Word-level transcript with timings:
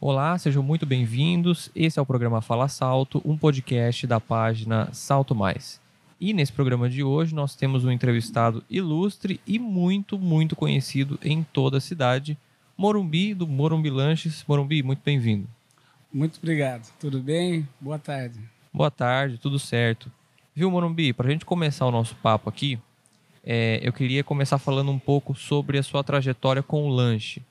Olá, 0.00 0.38
sejam 0.38 0.62
muito 0.62 0.86
bem-vindos. 0.86 1.72
Esse 1.74 1.98
é 1.98 2.02
o 2.02 2.06
programa 2.06 2.40
Fala 2.40 2.68
Salto, 2.68 3.20
um 3.24 3.36
podcast 3.36 4.06
da 4.06 4.20
página 4.20 4.88
Salto 4.92 5.34
Mais. 5.34 5.80
E 6.20 6.32
nesse 6.32 6.52
programa 6.52 6.88
de 6.88 7.02
hoje 7.02 7.34
nós 7.34 7.56
temos 7.56 7.84
um 7.84 7.90
entrevistado 7.90 8.62
ilustre 8.70 9.40
e 9.44 9.58
muito, 9.58 10.16
muito 10.16 10.54
conhecido 10.54 11.18
em 11.20 11.42
toda 11.42 11.78
a 11.78 11.80
cidade, 11.80 12.38
Morumbi, 12.76 13.34
do 13.34 13.44
Morumbi 13.44 13.90
Lanches. 13.90 14.44
Morumbi, 14.46 14.84
muito 14.84 15.00
bem-vindo. 15.04 15.48
Muito 16.12 16.38
obrigado. 16.38 16.88
Tudo 17.00 17.18
bem? 17.18 17.68
Boa 17.80 17.98
tarde. 17.98 18.38
Boa 18.72 18.92
tarde, 18.92 19.36
tudo 19.36 19.58
certo. 19.58 20.12
Viu, 20.54 20.70
Morumbi? 20.70 21.12
Para 21.12 21.26
a 21.26 21.30
gente 21.32 21.44
começar 21.44 21.84
o 21.84 21.90
nosso 21.90 22.14
papo 22.22 22.48
aqui, 22.48 22.78
é, 23.42 23.80
eu 23.82 23.92
queria 23.92 24.22
começar 24.22 24.58
falando 24.58 24.92
um 24.92 24.98
pouco 24.98 25.34
sobre 25.34 25.76
a 25.76 25.82
sua 25.82 26.04
trajetória 26.04 26.62
com 26.62 26.84
o 26.84 26.88
lanche. 26.88 27.42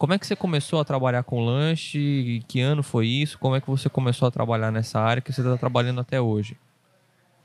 Como 0.00 0.14
é 0.14 0.18
que 0.18 0.26
você 0.26 0.34
começou 0.34 0.80
a 0.80 0.84
trabalhar 0.84 1.22
com 1.24 1.44
lanche? 1.44 2.42
Que 2.48 2.58
ano 2.58 2.82
foi 2.82 3.06
isso? 3.06 3.38
Como 3.38 3.54
é 3.54 3.60
que 3.60 3.66
você 3.66 3.86
começou 3.86 4.26
a 4.26 4.30
trabalhar 4.30 4.72
nessa 4.72 4.98
área 4.98 5.20
que 5.20 5.30
você 5.30 5.42
está 5.42 5.58
trabalhando 5.58 6.00
até 6.00 6.18
hoje? 6.18 6.56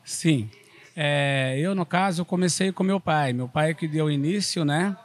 Sim. 0.06 0.50
É, 0.96 1.58
eu, 1.60 1.76
no 1.76 1.86
caso, 1.86 2.24
comecei 2.24 2.72
com 2.72 2.82
meu 2.82 2.98
pai. 2.98 3.34
Meu 3.34 3.50
pai 3.50 3.74
que 3.74 3.90
deu 3.90 4.10
início, 4.10 4.64
né? 4.64 4.96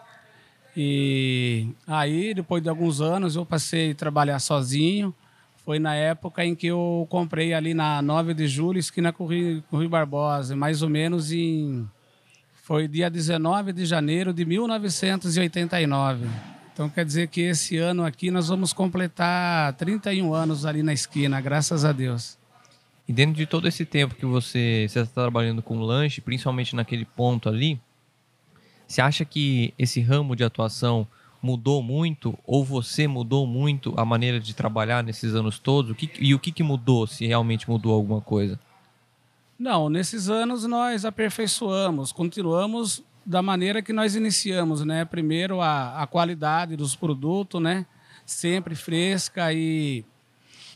E 0.77 1.67
aí, 1.89 2.33
depois 2.35 2.63
de 2.63 2.69
alguns 2.69 3.01
anos, 3.01 3.35
eu 3.35 3.45
passei 3.45 3.91
a 3.91 3.95
trabalhar 3.97 4.39
sozinho. 4.39 5.13
Foi 5.65 5.81
na 5.81 5.97
época 5.97 6.45
em 6.45 6.55
que 6.55 6.69
eu 6.69 7.05
comprei 7.11 7.53
ali 7.53 7.75
na 7.75 8.01
9 8.01 8.33
de 8.33 8.47
julho, 8.47 8.79
esquina 8.79 9.13
com 9.13 9.25
o 9.25 9.27
Rio 9.27 9.89
Barbosa, 9.89 10.55
mais 10.55 10.83
ou 10.83 10.89
menos 10.89 11.33
em. 11.33 11.85
Foi 12.63 12.87
dia 12.87 13.11
19 13.11 13.73
de 13.73 13.85
janeiro 13.85 14.33
de 14.33 14.45
1989. 14.45 16.29
Então 16.73 16.89
quer 16.89 17.05
dizer 17.05 17.29
que 17.29 17.41
esse 17.41 17.77
ano 17.77 18.05
aqui 18.05 18.31
nós 18.31 18.49
vamos 18.49 18.73
completar 18.73 19.73
31 19.75 20.33
anos 20.33 20.65
ali 20.65 20.83
na 20.83 20.93
esquina, 20.93 21.41
graças 21.41 21.85
a 21.85 21.93
Deus. 21.93 22.39
E 23.07 23.13
dentro 23.13 23.35
de 23.35 23.45
todo 23.45 23.67
esse 23.67 23.85
tempo 23.85 24.15
que 24.15 24.25
você 24.25 24.85
está 24.85 25.05
trabalhando 25.05 25.63
com 25.63 25.81
lanche, 25.81 26.21
principalmente 26.21 26.77
naquele 26.77 27.05
ponto 27.05 27.49
ali, 27.49 27.81
você 28.87 29.01
acha 29.01 29.25
que 29.25 29.75
esse 29.79 30.01
ramo 30.01 30.37
de 30.37 30.45
atuação 30.45 31.07
mudou 31.43 31.83
muito 31.83 32.39
ou 32.47 32.65
você 32.65 33.07
mudou 33.09 33.47
muito 33.47 33.95
a 33.97 34.05
maneira 34.05 34.39
de 34.39 34.55
trabalhar 34.55 35.03
nesses 35.03 35.35
anos 35.35 35.59
todos? 35.59 35.91
O 35.91 35.95
que, 35.95 36.11
e 36.19 36.35
o 36.35 36.39
que, 36.39 36.53
que 36.53 36.63
mudou, 36.63 37.07
se 37.07 37.27
realmente 37.27 37.69
mudou 37.69 37.95
alguma 37.95 38.21
coisa? 38.21 38.59
Não, 39.59 39.91
nesses 39.91 40.29
anos 40.29 40.65
nós 40.65 41.05
aperfeiçoamos, 41.05 42.13
continuamos 42.13 43.03
da 43.25 43.43
maneira 43.43 43.83
que 43.83 43.93
nós 43.93 44.15
iniciamos, 44.17 44.85
né? 44.85 45.05
Primeiro 45.05 45.61
a, 45.61 46.03
a 46.03 46.07
qualidade 46.07 46.77
dos 46.77 46.95
produtos, 46.95 47.61
né? 47.61 47.87
Sempre 48.25 48.75
fresca 48.75 49.53
e 49.53 50.05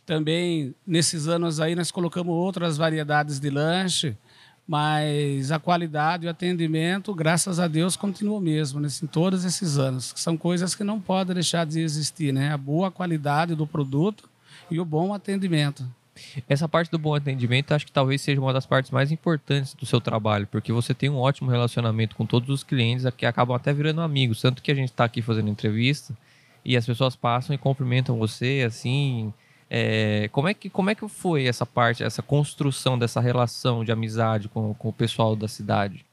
também 0.05 0.75
nesses 0.87 1.29
anos 1.29 1.61
aí 1.61 1.75
nós 1.75 1.91
colocamos 1.91 2.35
outras 2.35 2.77
variedades 2.77 3.41
de 3.41 3.49
lanche, 3.49 4.17
mas 4.67 5.51
a 5.51 5.59
qualidade 5.59 6.25
e 6.25 6.27
o 6.27 6.31
atendimento, 6.31 7.15
graças 7.15 7.59
a 7.59 7.69
Deus, 7.69 7.97
continua 7.97 8.41
mesmo 8.41 8.81
né? 8.81 8.89
em 9.03 9.07
todos 9.07 9.45
esses 9.45 9.79
anos. 9.79 10.13
São 10.17 10.37
coisas 10.37 10.75
que 10.75 10.85
não 10.85 11.01
podem 11.01 11.35
deixar 11.35 11.67
de 11.67 11.81
existir, 11.81 12.33
né? 12.33 12.53
A 12.53 12.59
boa 12.59 12.91
qualidade 12.91 13.55
do 13.55 13.67
produto 13.67 14.29
e 14.71 14.81
o 14.81 14.85
bom 14.85 15.13
atendimento. 15.13 15.87
Essa 16.49 16.69
parte 16.69 16.91
do 16.91 16.99
bom 16.99 17.15
atendimento 17.15 17.73
acho 17.73 17.87
que 17.87 17.93
talvez 17.93 18.21
seja 18.23 18.41
uma 18.41 18.53
das 18.53 18.67
partes 18.67 18.91
mais 18.91 19.11
importantes 19.11 19.75
do 19.75 19.85
seu 19.85 20.01
trabalho, 20.01 20.47
porque 20.47 20.73
você 20.73 20.95
tem 20.95 21.11
um 21.11 21.19
ótimo 21.19 21.51
relacionamento 21.51 22.15
com 22.15 22.25
todos 22.25 22.49
os 22.49 22.63
clientes 22.63 23.05
que 23.17 23.27
acabam 23.27 23.57
até 23.57 23.73
virando 23.73 24.01
amigos. 24.01 24.41
Tanto 24.41 24.63
que 24.63 24.71
a 24.71 24.75
gente 24.75 24.91
está 24.91 25.05
aqui 25.05 25.21
fazendo 25.21 25.49
entrevista 25.49 26.17
e 26.65 26.77
as 26.77 26.87
pessoas 26.87 27.17
passam 27.17 27.55
e 27.55 27.59
cumprimentam 27.59 28.17
você, 28.17 28.65
assim. 28.67 29.33
É, 29.69 30.29
como, 30.31 30.49
é 30.49 30.55
que, 30.55 30.71
como 30.71 30.91
é 30.91 30.95
que 30.95 31.07
foi 31.09 31.47
essa 31.47 31.67
parte, 31.67 32.03
essa 32.05 32.23
construção 32.23 32.99
dessa 32.99 33.21
relação 33.21 33.85
de 33.85 33.91
amizade 33.91 34.49
com, 34.49 34.73
com 34.75 34.89
o 34.89 34.93
pessoal 34.93 35.35
da 35.35 35.49
cidade? 35.49 36.05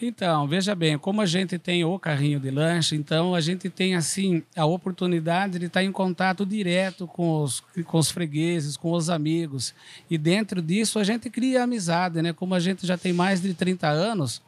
Então, 0.00 0.46
veja 0.46 0.74
bem, 0.74 0.98
como 0.98 1.22
a 1.22 1.26
gente 1.26 1.58
tem 1.58 1.82
o 1.82 1.98
carrinho 1.98 2.38
de 2.38 2.50
lanche, 2.50 2.94
então 2.94 3.34
a 3.34 3.40
gente 3.40 3.70
tem 3.70 3.94
assim 3.94 4.42
a 4.54 4.66
oportunidade 4.66 5.58
de 5.58 5.66
estar 5.66 5.82
em 5.82 5.90
contato 5.90 6.44
direto 6.44 7.06
com 7.06 7.42
os, 7.42 7.60
com 7.86 7.98
os 7.98 8.10
fregueses, 8.10 8.76
com 8.76 8.92
os 8.92 9.08
amigos. 9.08 9.74
E 10.10 10.18
dentro 10.18 10.60
disso 10.60 10.98
a 10.98 11.04
gente 11.04 11.30
cria 11.30 11.62
amizade, 11.62 12.20
né? 12.20 12.34
Como 12.34 12.54
a 12.54 12.60
gente 12.60 12.86
já 12.86 12.98
tem 12.98 13.14
mais 13.14 13.40
de 13.40 13.54
30 13.54 13.88
anos, 13.88 14.42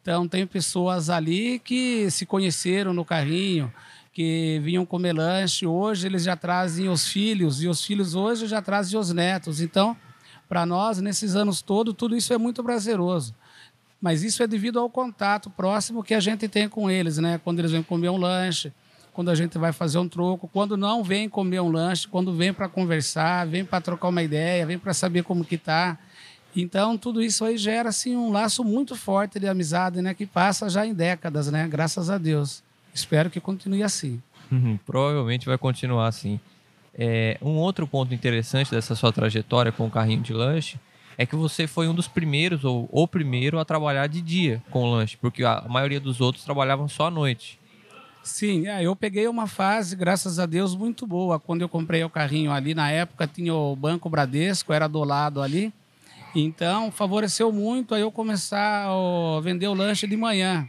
então 0.00 0.28
tem 0.28 0.46
pessoas 0.46 1.10
ali 1.10 1.58
que 1.58 2.08
se 2.08 2.24
conheceram 2.24 2.92
no 2.92 3.04
carrinho, 3.04 3.72
que 4.12 4.60
vinham 4.62 4.86
comer 4.86 5.12
lanche, 5.12 5.66
hoje 5.66 6.06
eles 6.06 6.22
já 6.22 6.36
trazem 6.36 6.88
os 6.88 7.08
filhos 7.08 7.60
e 7.60 7.66
os 7.66 7.84
filhos 7.84 8.14
hoje 8.14 8.46
já 8.46 8.62
trazem 8.62 8.96
os 8.96 9.10
netos. 9.10 9.60
Então, 9.60 9.96
para 10.48 10.64
nós 10.64 11.00
nesses 11.00 11.34
anos 11.34 11.60
todos, 11.60 11.94
tudo 11.94 12.16
isso 12.16 12.32
é 12.32 12.38
muito 12.38 12.62
prazeroso. 12.62 13.34
Mas 14.04 14.22
isso 14.22 14.42
é 14.42 14.46
devido 14.46 14.78
ao 14.78 14.90
contato 14.90 15.48
próximo 15.48 16.04
que 16.04 16.12
a 16.12 16.20
gente 16.20 16.46
tem 16.46 16.68
com 16.68 16.90
eles, 16.90 17.16
né? 17.16 17.40
Quando 17.42 17.60
eles 17.60 17.70
vêm 17.70 17.82
comer 17.82 18.10
um 18.10 18.18
lanche, 18.18 18.70
quando 19.14 19.30
a 19.30 19.34
gente 19.34 19.56
vai 19.56 19.72
fazer 19.72 19.96
um 19.96 20.06
troco, 20.06 20.46
quando 20.46 20.76
não 20.76 21.02
vem 21.02 21.26
comer 21.26 21.60
um 21.60 21.70
lanche, 21.70 22.06
quando 22.06 22.30
vem 22.30 22.52
para 22.52 22.68
conversar, 22.68 23.46
vem 23.46 23.64
para 23.64 23.80
trocar 23.80 24.08
uma 24.08 24.22
ideia, 24.22 24.66
vem 24.66 24.78
para 24.78 24.92
saber 24.92 25.24
como 25.24 25.42
que 25.42 25.56
tá. 25.56 25.96
Então, 26.54 26.98
tudo 26.98 27.22
isso 27.22 27.46
aí 27.46 27.56
gera 27.56 27.88
assim 27.88 28.14
um 28.14 28.30
laço 28.30 28.62
muito 28.62 28.94
forte 28.94 29.40
de 29.40 29.48
amizade, 29.48 30.02
né, 30.02 30.12
que 30.12 30.26
passa 30.26 30.68
já 30.68 30.84
em 30.84 30.92
décadas, 30.92 31.50
né? 31.50 31.66
Graças 31.66 32.10
a 32.10 32.18
Deus. 32.18 32.62
Espero 32.92 33.30
que 33.30 33.40
continue 33.40 33.82
assim. 33.82 34.20
Uhum, 34.52 34.78
provavelmente 34.84 35.46
vai 35.46 35.56
continuar 35.56 36.08
assim. 36.08 36.38
É, 36.94 37.38
um 37.40 37.56
outro 37.56 37.86
ponto 37.86 38.12
interessante 38.12 38.70
dessa 38.70 38.94
sua 38.94 39.10
trajetória 39.10 39.72
com 39.72 39.86
o 39.86 39.90
carrinho 39.90 40.20
de 40.20 40.34
lanche 40.34 40.78
é 41.16 41.26
que 41.26 41.36
você 41.36 41.66
foi 41.66 41.88
um 41.88 41.94
dos 41.94 42.08
primeiros, 42.08 42.64
ou 42.64 42.88
o 42.90 43.06
primeiro, 43.06 43.58
a 43.58 43.64
trabalhar 43.64 44.06
de 44.06 44.20
dia 44.20 44.62
com 44.70 44.82
o 44.82 44.90
lanche, 44.90 45.16
porque 45.16 45.44
a 45.44 45.64
maioria 45.68 46.00
dos 46.00 46.20
outros 46.20 46.44
trabalhavam 46.44 46.88
só 46.88 47.06
à 47.06 47.10
noite. 47.10 47.58
Sim, 48.22 48.66
é, 48.66 48.82
eu 48.82 48.96
peguei 48.96 49.28
uma 49.28 49.46
fase, 49.46 49.94
graças 49.94 50.38
a 50.38 50.46
Deus, 50.46 50.74
muito 50.74 51.06
boa. 51.06 51.38
Quando 51.38 51.60
eu 51.60 51.68
comprei 51.68 52.02
o 52.02 52.08
carrinho 52.08 52.50
ali, 52.50 52.74
na 52.74 52.90
época 52.90 53.26
tinha 53.26 53.54
o 53.54 53.76
Banco 53.76 54.08
Bradesco, 54.08 54.72
era 54.72 54.88
do 54.88 55.04
lado 55.04 55.42
ali. 55.42 55.72
Então, 56.34 56.90
favoreceu 56.90 57.52
muito 57.52 57.94
aí 57.94 58.00
eu 58.00 58.10
começar 58.10 58.88
a 58.88 59.40
vender 59.40 59.68
o 59.68 59.74
lanche 59.74 60.06
de 60.06 60.16
manhã. 60.16 60.66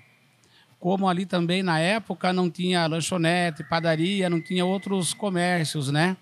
Como 0.79 1.07
ali 1.07 1.25
também, 1.25 1.63
na 1.63 1.79
época, 1.79 2.33
não 2.33 2.49
tinha 2.49 2.85
lanchonete, 2.87 3.63
padaria, 3.63 4.29
não 4.29 4.41
tinha 4.41 4.65
outros 4.65 5.13
comércios, 5.13 5.89
né? 5.89 6.17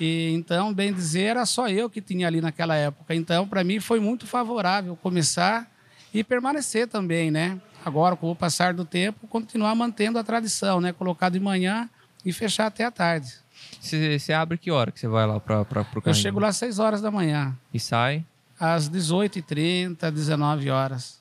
E, 0.00 0.32
então, 0.32 0.72
bem 0.72 0.92
dizer, 0.92 1.24
era 1.24 1.46
só 1.46 1.68
eu 1.68 1.90
que 1.90 2.00
tinha 2.00 2.26
ali 2.26 2.40
naquela 2.40 2.74
época. 2.74 3.14
Então, 3.14 3.46
para 3.46 3.62
mim, 3.62 3.80
foi 3.80 4.00
muito 4.00 4.26
favorável 4.26 4.96
começar 4.96 5.70
e 6.12 6.24
permanecer 6.24 6.88
também, 6.88 7.30
né? 7.30 7.60
Agora, 7.84 8.16
com 8.16 8.30
o 8.30 8.36
passar 8.36 8.74
do 8.74 8.84
tempo, 8.84 9.26
continuar 9.26 9.74
mantendo 9.74 10.18
a 10.18 10.24
tradição, 10.24 10.80
né? 10.80 10.92
Colocar 10.92 11.28
de 11.28 11.40
manhã 11.40 11.88
e 12.24 12.32
fechar 12.32 12.66
até 12.66 12.84
a 12.84 12.90
tarde. 12.90 13.32
Você 13.80 14.32
abre 14.32 14.58
que 14.58 14.70
hora 14.70 14.90
que 14.90 14.98
você 14.98 15.08
vai 15.08 15.26
lá 15.26 15.38
para 15.38 15.62
o? 15.62 15.66
Eu 16.04 16.14
chego 16.14 16.40
lá 16.40 16.48
às 16.48 16.56
6 16.56 16.78
horas 16.78 17.00
da 17.00 17.10
manhã. 17.10 17.56
E 17.72 17.78
sai? 17.78 18.24
Às 18.58 18.90
18h30, 18.90 20.10
19 20.10 20.70
horas. 20.70 21.19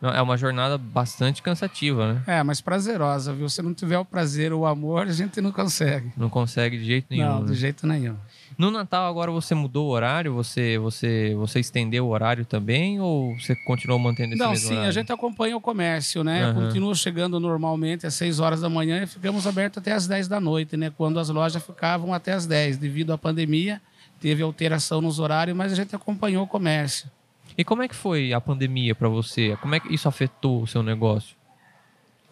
É 0.00 0.22
uma 0.22 0.36
jornada 0.36 0.78
bastante 0.78 1.42
cansativa, 1.42 2.12
né? 2.12 2.22
É, 2.26 2.42
mas 2.44 2.60
prazerosa, 2.60 3.32
viu? 3.32 3.48
Se 3.48 3.60
não 3.60 3.74
tiver 3.74 3.98
o 3.98 4.04
prazer 4.04 4.52
ou 4.52 4.60
o 4.60 4.66
amor, 4.66 5.08
a 5.08 5.12
gente 5.12 5.40
não 5.40 5.50
consegue. 5.50 6.12
Não 6.16 6.30
consegue 6.30 6.78
de 6.78 6.84
jeito 6.84 7.06
nenhum. 7.10 7.26
Não, 7.26 7.40
né? 7.40 7.46
de 7.46 7.54
jeito 7.54 7.84
nenhum. 7.84 8.14
No 8.56 8.70
Natal 8.70 9.06
agora 9.08 9.32
você 9.32 9.56
mudou 9.56 9.88
o 9.88 9.90
horário? 9.90 10.32
Você 10.34 10.78
você 10.78 11.34
você 11.34 11.58
estendeu 11.58 12.06
o 12.06 12.10
horário 12.10 12.44
também 12.44 13.00
ou 13.00 13.36
você 13.38 13.56
continuou 13.66 13.98
mantendo 13.98 14.34
esse 14.34 14.38
não, 14.38 14.54
sim, 14.54 14.72
horário? 14.72 14.88
a 14.88 14.92
gente 14.92 15.12
acompanha 15.12 15.56
o 15.56 15.60
comércio, 15.60 16.22
né? 16.22 16.48
Uhum. 16.48 16.66
Continua 16.66 16.94
chegando 16.94 17.40
normalmente 17.40 18.06
às 18.06 18.14
6 18.14 18.38
horas 18.38 18.60
da 18.60 18.68
manhã 18.68 19.02
e 19.02 19.06
ficamos 19.06 19.48
abertos 19.48 19.78
até 19.78 19.92
às 19.92 20.06
10 20.06 20.28
da 20.28 20.40
noite, 20.40 20.76
né? 20.76 20.92
Quando 20.96 21.18
as 21.18 21.28
lojas 21.28 21.60
ficavam 21.60 22.14
até 22.14 22.32
às 22.32 22.46
10. 22.46 22.76
Devido 22.78 23.12
à 23.12 23.18
pandemia, 23.18 23.80
teve 24.20 24.44
alteração 24.44 25.00
nos 25.00 25.18
horários, 25.18 25.56
mas 25.56 25.72
a 25.72 25.74
gente 25.74 25.94
acompanhou 25.96 26.44
o 26.44 26.46
comércio. 26.46 27.10
E 27.58 27.64
como 27.64 27.82
é 27.82 27.88
que 27.88 27.94
foi 27.96 28.32
a 28.32 28.40
pandemia 28.40 28.94
para 28.94 29.08
você? 29.08 29.58
Como 29.60 29.74
é 29.74 29.80
que 29.80 29.92
isso 29.92 30.06
afetou 30.06 30.62
o 30.62 30.66
seu 30.66 30.80
negócio? 30.80 31.36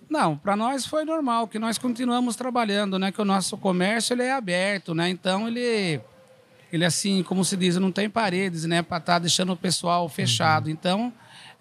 Não, 0.09 0.37
para 0.37 0.55
nós 0.55 0.87
foi 0.87 1.05
normal, 1.05 1.49
que 1.49 1.59
nós 1.59 1.79
continuamos 1.79 2.37
trabalhando, 2.37 2.97
né? 2.97 3.11
Que 3.11 3.21
o 3.21 3.25
nosso 3.25 3.57
comércio 3.57 4.15
ele 4.15 4.23
é 4.23 4.33
aberto, 4.33 4.95
né? 4.95 5.09
Então 5.09 5.49
ele, 5.49 6.01
ele 6.73 6.85
assim, 6.85 7.25
como 7.25 7.45
se 7.45 7.57
diz, 7.57 7.77
não 7.77 7.91
tem 7.91 8.09
paredes, 8.09 8.65
né? 8.67 8.83
Para 8.83 8.99
estar 8.99 9.15
tá 9.15 9.19
deixando 9.19 9.53
o 9.53 9.57
pessoal 9.57 10.09
fechado. 10.09 10.67
Uhum. 10.67 10.73
Então 10.73 11.13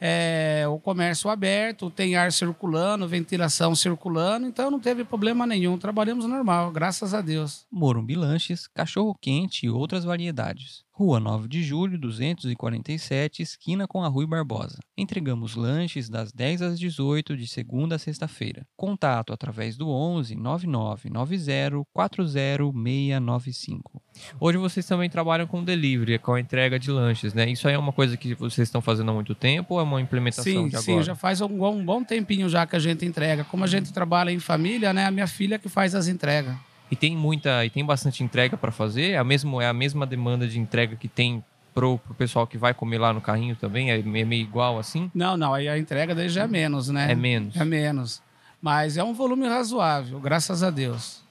é, 0.08 0.68
o 0.68 0.78
comércio 0.78 1.32
aberto, 1.32 1.90
tem 1.90 2.16
ar 2.16 2.32
circulando, 2.32 3.08
ventilação 3.08 3.74
circulando, 3.74 4.46
então 4.46 4.70
não 4.70 4.80
teve 4.80 5.04
problema 5.04 5.48
nenhum. 5.48 5.80
Trabalhamos 5.80 6.28
normal, 6.28 6.72
graças 6.72 7.16
a 7.16 7.22
Deus. 7.22 7.66
Morumbi 7.72 8.14
Lanches, 8.14 8.68
cachorro 8.68 9.18
quente 9.20 9.66
e 9.66 9.70
outras 9.70 10.04
variedades. 10.04 10.86
Rua 10.92 11.20
9 11.20 11.48
de 11.48 11.64
Julho, 11.64 11.98
247, 11.98 13.42
esquina 13.42 13.88
com 13.88 14.04
a 14.04 14.08
Rui 14.08 14.28
Barbosa. 14.28 14.78
Entregamos 14.96 15.56
lanches 15.56 16.08
das 16.08 16.32
10 16.32 16.62
às 16.62 16.80
18 16.80 17.36
de 17.36 17.48
segunda 17.48 17.96
a 17.96 18.00
sexta-feira. 18.00 18.64
Contato 18.78 19.34
através 19.34 19.76
do 19.76 19.90
11 19.90 20.36
9990 20.36 21.84
40695. 21.92 24.05
Hoje 24.40 24.58
vocês 24.58 24.86
também 24.86 25.10
trabalham 25.10 25.48
com 25.48 25.64
delivery, 25.64 26.20
com 26.20 26.34
a 26.34 26.40
entrega 26.40 26.80
de 26.80 26.92
lanches, 26.92 27.34
né? 27.34 27.50
Isso 27.50 27.68
aí 27.68 27.74
é 27.74 27.78
uma 27.78 27.92
coisa 27.92 28.18
que 28.18 28.34
vocês 28.36 28.68
estão 28.68 28.82
fazendo 28.82 29.12
há 29.12 29.14
muito 29.14 29.36
tempo 29.36 29.76
ou 29.76 29.80
é 29.80 29.84
uma 29.84 30.02
implementação 30.02 30.44
sim, 30.44 30.68
de 30.70 30.76
agora? 30.76 30.82
Sim, 30.82 31.04
já 31.04 31.16
faz 31.16 31.42
um 31.42 31.48
bom, 31.48 31.76
um 31.76 31.86
bom 31.86 32.04
tempinho 32.04 32.50
já 32.50 32.66
que 32.66 32.76
a 32.76 32.80
gente 32.80 33.06
entrega. 33.06 33.44
Como 33.44 33.64
a 33.64 33.68
gente 33.68 33.92
trabalha 33.94 34.32
em 34.32 34.40
família, 34.40 34.94
né? 34.94 35.06
A 35.06 35.12
minha 35.12 35.28
filha 35.28 35.58
que 35.60 35.70
faz 35.70 35.96
as 35.96 36.08
entregas. 36.08 36.56
E 36.90 36.96
tem 36.96 37.16
muita, 37.16 37.66
e 37.66 37.70
tem 37.70 37.84
bastante 37.84 38.24
entrega 38.24 38.56
para 38.56 38.72
fazer? 38.72 39.12
É 39.12 39.18
a, 39.18 39.24
mesmo, 39.24 39.60
é 39.60 39.68
a 39.68 39.74
mesma 39.74 40.06
demanda 40.06 40.48
de 40.48 40.60
entrega 40.60 40.96
que 40.96 41.08
tem 41.08 41.44
pro, 41.74 41.98
pro 41.98 42.14
pessoal 42.14 42.46
que 42.46 42.58
vai 42.58 42.74
comer 42.74 43.00
lá 43.00 43.12
no 43.12 43.22
carrinho 43.22 43.56
também? 43.56 43.92
É 43.92 44.02
meio 44.02 44.42
igual 44.42 44.78
assim? 44.78 45.10
Não, 45.14 45.36
não. 45.36 45.54
Aí 45.54 45.68
a 45.68 45.78
entrega 45.78 46.14
daí 46.14 46.30
já 46.30 46.44
é 46.44 46.48
menos, 46.48 46.90
né? 46.90 47.12
É 47.12 47.16
menos. 47.16 47.56
É 47.56 47.66
menos. 47.66 48.22
Mas 48.62 48.98
é 48.98 49.04
um 49.04 49.14
volume 49.14 49.48
razoável, 49.48 50.20
graças 50.20 50.64
a 50.64 50.70
Deus. 50.70 51.25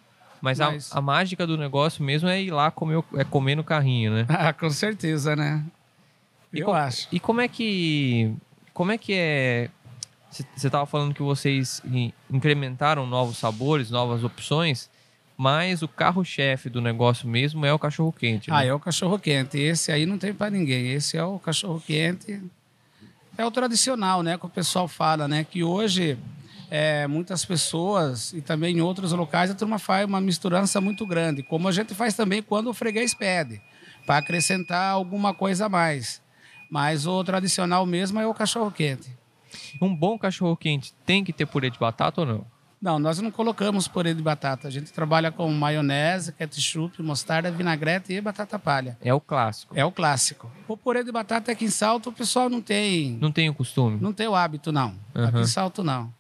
Mas, 0.45 0.59
Mas... 0.59 0.93
A, 0.93 0.99
a, 0.99 1.01
mágica 1.01 1.47
do 1.47 1.57
negócio 1.57 2.05
mesmo 2.05 2.29
é 2.29 2.43
ir 2.43 2.51
lá 2.51 2.71
comer, 2.71 3.03
é 3.15 3.25
comer 3.25 3.55
no 3.55 3.65
carrinho, 3.65 4.13
né? 4.13 4.27
Ah, 4.29 4.53
com 4.53 4.69
certeza, 4.69 5.35
né? 5.35 5.65
E 6.53 6.61
Eu 6.61 6.67
com, 6.67 6.75
acho. 6.75 7.09
E 7.11 7.19
como 7.19 7.41
é 7.41 7.49
que. 7.49 8.31
Como 8.75 8.93
é 8.93 8.99
que 8.99 9.15
é. 9.15 9.71
Você 10.31 10.67
estava 10.67 10.85
falando 10.85 11.15
que 11.15 11.23
vocês 11.23 11.81
incrementaram 12.31 13.07
novos 13.07 13.39
sabores, 13.39 13.91
novas 13.91 14.23
opções. 14.23 14.91
Mas 15.35 15.81
o 15.81 15.89
carro-chefe 15.89 16.69
do 16.69 16.81
negócio 16.81 17.27
mesmo 17.27 17.65
é 17.65 17.73
o 17.73 17.79
cachorro-quente. 17.79 18.51
Né? 18.51 18.57
Ah, 18.57 18.65
é 18.65 18.73
o 18.73 18.79
cachorro-quente. 18.79 19.59
Esse 19.59 19.91
aí 19.91 20.05
não 20.05 20.19
tem 20.19 20.35
para 20.35 20.51
ninguém. 20.51 20.93
Esse 20.93 21.17
é 21.17 21.25
o 21.25 21.39
cachorro-quente. 21.39 22.43
É 23.39 23.47
o 23.47 23.51
tradicional, 23.51 24.23
né? 24.23 24.37
Que 24.37 24.45
o 24.45 24.51
pessoal 24.51 24.87
fala, 24.87 25.27
né? 25.27 25.43
Que 25.43 25.65
hoje 25.65 26.19
é, 26.71 27.07
muitas 27.07 27.45
pessoas 27.45 28.33
e 28.33 28.41
também 28.41 28.79
em 28.79 28.81
outros 28.81 29.13
locais 29.13 29.51
a 29.51 29.55
turma 29.55 29.79
faz 29.79 30.07
uma 30.07 30.21
misturança 30.21 30.81
muito 30.81 31.07
grande, 31.07 31.43
como 31.43 31.69
a 31.69 31.73
gente 31.73 31.95
faz 31.95 32.15
também 32.15 32.43
quando 32.43 32.69
o 32.69 32.75
freguês 32.75 33.15
pede, 33.15 33.61
para 34.07 34.19
acrescentar 34.19 34.93
alguma 34.93 35.35
coisa 35.35 35.67
a 35.67 35.69
mais. 35.69 36.23
Mas 36.71 37.07
o 37.07 37.23
tradicional 37.23 37.87
mesmo 37.87 38.19
é 38.19 38.27
o 38.27 38.35
cachorro-quente. 38.35 39.11
Um 39.81 39.95
bom 39.95 40.19
cachorro-quente 40.19 40.93
tem 41.07 41.23
que 41.23 41.33
ter 41.33 41.47
purê 41.47 41.71
de 41.71 41.79
batata 41.79 42.23
ou 42.23 42.27
não? 42.27 42.55
Não, 42.85 42.99
nós 42.99 43.19
não 43.19 43.31
colocamos 43.31 43.89
purê 43.89 44.13
de 44.13 44.21
batata. 44.21 44.69
A 44.69 44.71
gente 44.71 44.93
trabalha 44.93 45.33
com 45.33 45.51
maionese, 45.51 46.33
ketchup, 46.33 47.01
mostarda, 47.03 47.51
vinagrete 47.51 48.13
e 48.13 48.21
batata 48.21 48.59
palha. 48.59 48.99
É 49.01 49.15
o 49.15 49.21
clássico. 49.21 49.75
É 49.75 49.83
o 49.83 49.91
clássico. 49.91 50.53
O 50.69 50.77
purê 50.77 51.03
de 51.03 51.11
batata 51.11 51.51
aqui 51.51 51.65
em 51.65 51.71
Salto 51.71 52.11
o 52.11 52.13
pessoal 52.13 52.51
não 52.51 52.61
tem. 52.61 53.17
Não 53.19 53.33
tem 53.33 53.49
o 53.49 53.55
costume? 53.55 53.99
Não 53.99 54.13
tem 54.13 54.29
o 54.29 54.35
hábito, 54.35 54.71
não. 54.71 54.95
Uhum. 55.15 55.25
Aqui 55.25 55.39
em 55.39 55.47
Salto, 55.47 55.83
não. 55.83 56.13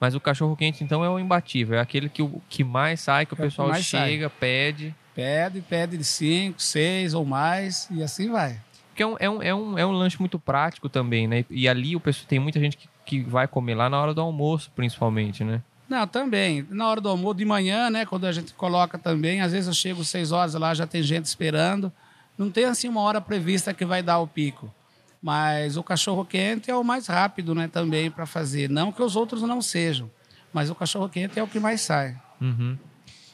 Mas 0.00 0.14
o 0.14 0.20
cachorro 0.20 0.56
quente, 0.56 0.82
então, 0.82 1.04
é 1.04 1.10
o 1.10 1.18
imbatível. 1.18 1.76
É 1.76 1.80
aquele 1.80 2.08
que, 2.08 2.22
o, 2.22 2.40
que 2.48 2.64
mais 2.64 3.00
sai, 3.00 3.26
que 3.26 3.34
o 3.34 3.36
é 3.36 3.42
pessoal 3.42 3.70
que 3.70 3.82
chega, 3.82 4.28
sai. 4.28 4.38
pede. 4.40 4.94
Pede, 5.14 5.60
pede 5.60 5.98
de 5.98 6.04
cinco, 6.04 6.62
seis 6.62 7.12
ou 7.12 7.24
mais, 7.26 7.86
e 7.90 8.02
assim 8.02 8.30
vai. 8.30 8.58
Porque 8.88 9.02
é 9.02 9.06
um, 9.06 9.16
é 9.18 9.30
um, 9.30 9.42
é 9.42 9.54
um, 9.54 9.78
é 9.78 9.86
um 9.86 9.92
lanche 9.92 10.18
muito 10.18 10.38
prático 10.38 10.88
também, 10.88 11.28
né? 11.28 11.44
E 11.50 11.68
ali 11.68 11.94
o 11.94 12.00
pessoal, 12.00 12.26
tem 12.26 12.38
muita 12.38 12.58
gente 12.58 12.78
que, 12.78 12.88
que 13.04 13.20
vai 13.20 13.46
comer 13.46 13.74
lá 13.74 13.90
na 13.90 14.00
hora 14.00 14.14
do 14.14 14.22
almoço, 14.22 14.70
principalmente, 14.74 15.44
né? 15.44 15.62
Não, 15.86 16.06
também. 16.06 16.66
Na 16.70 16.88
hora 16.88 17.00
do 17.00 17.08
almoço, 17.08 17.34
de 17.34 17.44
manhã, 17.44 17.90
né? 17.90 18.06
Quando 18.06 18.24
a 18.24 18.32
gente 18.32 18.54
coloca 18.54 18.96
também, 18.96 19.42
às 19.42 19.52
vezes 19.52 19.66
eu 19.66 19.74
chego 19.74 20.02
seis 20.04 20.32
horas 20.32 20.54
lá, 20.54 20.72
já 20.72 20.86
tem 20.86 21.02
gente 21.02 21.26
esperando. 21.26 21.92
Não 22.38 22.50
tem 22.50 22.64
assim 22.64 22.88
uma 22.88 23.02
hora 23.02 23.20
prevista 23.20 23.74
que 23.74 23.84
vai 23.84 24.02
dar 24.02 24.18
o 24.20 24.26
pico. 24.26 24.72
Mas 25.22 25.76
o 25.76 25.82
cachorro 25.82 26.24
quente 26.24 26.70
é 26.70 26.74
o 26.74 26.82
mais 26.82 27.06
rápido, 27.06 27.54
né? 27.54 27.68
Também 27.68 28.10
para 28.10 28.24
fazer. 28.24 28.70
Não 28.70 28.90
que 28.90 29.02
os 29.02 29.16
outros 29.16 29.42
não 29.42 29.60
sejam, 29.60 30.10
mas 30.52 30.70
o 30.70 30.74
cachorro 30.74 31.08
quente 31.08 31.38
é 31.38 31.42
o 31.42 31.48
que 31.48 31.60
mais 31.60 31.82
sai. 31.82 32.16
Uhum. 32.40 32.78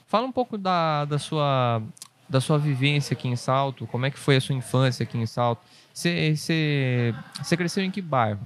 Fala 0.07 0.27
um 0.27 0.33
pouco 0.33 0.59
da, 0.59 1.05
da 1.05 1.19
sua 1.19 1.83
da 2.29 2.41
sua 2.41 2.59
vivência 2.59 3.15
aqui 3.15 3.29
em 3.29 3.37
Salto. 3.37 3.87
Como 3.87 4.05
é 4.05 4.11
que 4.11 4.19
foi 4.19 4.37
a 4.37 4.41
sua 4.41 4.55
infância 4.55 5.05
aqui 5.05 5.17
em 5.17 5.27
Salto? 5.27 5.63
Você, 5.95 7.15
cresceu 7.57 7.83
em 7.83 7.91
que 7.91 8.03
bairro? 8.03 8.41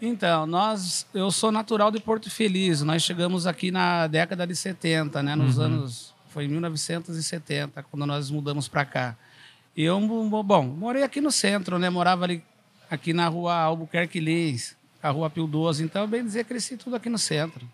Então, 0.00 0.46
nós, 0.46 1.06
eu 1.14 1.30
sou 1.30 1.50
natural 1.50 1.90
de 1.90 1.98
Porto 2.00 2.30
Feliz. 2.30 2.82
Nós 2.82 3.02
chegamos 3.02 3.46
aqui 3.46 3.70
na 3.70 4.06
década 4.06 4.46
de 4.46 4.54
70, 4.54 5.22
né? 5.22 5.34
Nos 5.34 5.56
uhum. 5.56 5.64
anos, 5.64 6.14
foi 6.28 6.44
em 6.44 6.48
1970, 6.48 7.82
quando 7.84 8.04
nós 8.04 8.30
mudamos 8.30 8.68
para 8.68 8.84
cá. 8.84 9.16
E 9.76 9.84
eu, 9.84 10.00
bom, 10.42 10.64
morei 10.64 11.02
aqui 11.02 11.20
no 11.20 11.30
centro, 11.30 11.78
né? 11.78 11.90
Morava 11.90 12.24
ali, 12.24 12.42
aqui 12.90 13.12
na 13.12 13.28
rua 13.28 13.54
Albuquerque 13.54 14.18
Lins, 14.20 14.74
a 15.02 15.10
rua 15.10 15.28
Pio 15.28 15.46
12. 15.46 15.84
Então, 15.84 16.06
bem 16.06 16.24
dizer, 16.24 16.44
cresci 16.44 16.76
tudo 16.76 16.96
aqui 16.96 17.08
no 17.08 17.18
centro. 17.18 17.68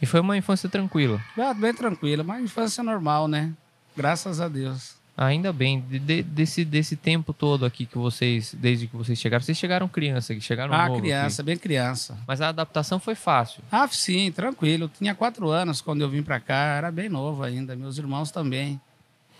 E 0.00 0.06
foi 0.06 0.20
uma 0.20 0.36
infância 0.36 0.68
tranquila? 0.68 1.20
Ah, 1.38 1.52
bem 1.52 1.74
tranquila, 1.74 2.22
uma 2.22 2.40
infância 2.40 2.82
normal, 2.82 3.28
né? 3.28 3.52
Graças 3.96 4.40
a 4.40 4.48
Deus. 4.48 4.96
Ainda 5.16 5.52
bem, 5.52 5.80
de, 5.80 6.22
desse, 6.24 6.64
desse 6.64 6.96
tempo 6.96 7.32
todo 7.32 7.64
aqui 7.64 7.86
que 7.86 7.96
vocês, 7.96 8.52
desde 8.58 8.88
que 8.88 8.96
vocês 8.96 9.16
chegaram, 9.16 9.44
vocês 9.44 9.56
chegaram 9.56 9.86
criança, 9.86 10.38
chegaram 10.40 10.74
Ah, 10.74 10.90
criança, 10.98 11.40
aqui. 11.42 11.46
bem 11.46 11.56
criança. 11.56 12.18
Mas 12.26 12.40
a 12.40 12.48
adaptação 12.48 12.98
foi 12.98 13.14
fácil? 13.14 13.62
Ah, 13.70 13.86
sim, 13.86 14.32
tranquilo. 14.32 14.84
Eu 14.84 14.88
tinha 14.88 15.14
quatro 15.14 15.50
anos 15.50 15.80
quando 15.80 16.00
eu 16.00 16.08
vim 16.08 16.22
para 16.22 16.40
cá, 16.40 16.74
era 16.76 16.90
bem 16.90 17.08
novo 17.08 17.44
ainda, 17.44 17.76
meus 17.76 17.96
irmãos 17.96 18.32
também. 18.32 18.80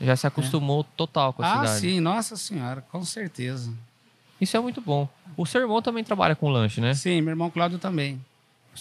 Já 0.04 0.16
se 0.16 0.26
acostumou 0.26 0.82
é. 0.82 0.84
total 0.96 1.32
com 1.32 1.42
a 1.42 1.46
ah, 1.46 1.50
cidade? 1.50 1.70
Ah, 1.70 1.80
sim, 1.80 2.00
nossa 2.00 2.36
senhora, 2.36 2.82
com 2.92 3.04
certeza. 3.04 3.72
Isso 4.40 4.56
é 4.56 4.60
muito 4.60 4.80
bom. 4.80 5.08
O 5.36 5.46
seu 5.46 5.60
irmão 5.60 5.80
também 5.80 6.04
trabalha 6.04 6.34
com 6.34 6.48
lanche, 6.48 6.80
né? 6.80 6.94
Sim, 6.94 7.22
meu 7.22 7.30
irmão 7.30 7.50
Cláudio 7.50 7.78
também. 7.78 8.20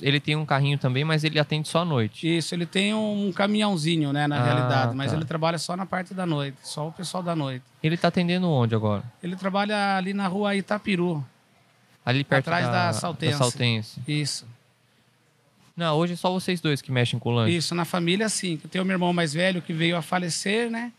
Ele 0.01 0.19
tem 0.19 0.35
um 0.35 0.45
carrinho 0.45 0.77
também, 0.77 1.03
mas 1.03 1.23
ele 1.23 1.39
atende 1.39 1.67
só 1.67 1.79
à 1.79 1.85
noite. 1.85 2.27
Isso, 2.27 2.55
ele 2.55 2.65
tem 2.65 2.93
um 2.93 3.31
caminhãozinho, 3.31 4.11
né, 4.11 4.25
na 4.25 4.37
ah, 4.37 4.43
realidade, 4.43 4.95
mas 4.95 5.11
tá. 5.11 5.17
ele 5.17 5.25
trabalha 5.25 5.57
só 5.57 5.77
na 5.77 5.85
parte 5.85 6.13
da 6.13 6.25
noite, 6.25 6.57
só 6.63 6.87
o 6.87 6.91
pessoal 6.91 7.21
da 7.21 7.35
noite. 7.35 7.63
Ele 7.81 7.95
está 7.95 8.07
atendendo 8.07 8.49
onde 8.49 8.73
agora? 8.73 9.03
Ele 9.21 9.35
trabalha 9.35 9.97
ali 9.97 10.13
na 10.13 10.27
rua 10.27 10.55
Itapiru. 10.55 11.23
Ali 12.05 12.23
perto 12.23 12.47
atrás 12.47 12.65
da, 12.65 12.87
da 12.87 12.93
Saltense. 12.93 13.33
Da 13.33 13.37
Saltense. 13.37 14.01
Isso. 14.07 14.45
Não, 15.75 15.95
hoje 15.95 16.13
é 16.13 16.15
só 16.15 16.31
vocês 16.31 16.59
dois 16.59 16.81
que 16.81 16.91
mexem 16.91 17.17
com 17.17 17.31
lanche. 17.31 17.55
Isso, 17.55 17.73
na 17.73 17.85
família 17.85 18.29
sim. 18.29 18.59
Eu 18.63 18.69
tenho 18.69 18.85
meu 18.85 18.95
irmão 18.95 19.13
mais 19.13 19.33
velho 19.33 19.61
que 19.61 19.73
veio 19.73 19.95
a 19.95 20.01
falecer, 20.01 20.69
né? 20.69 20.91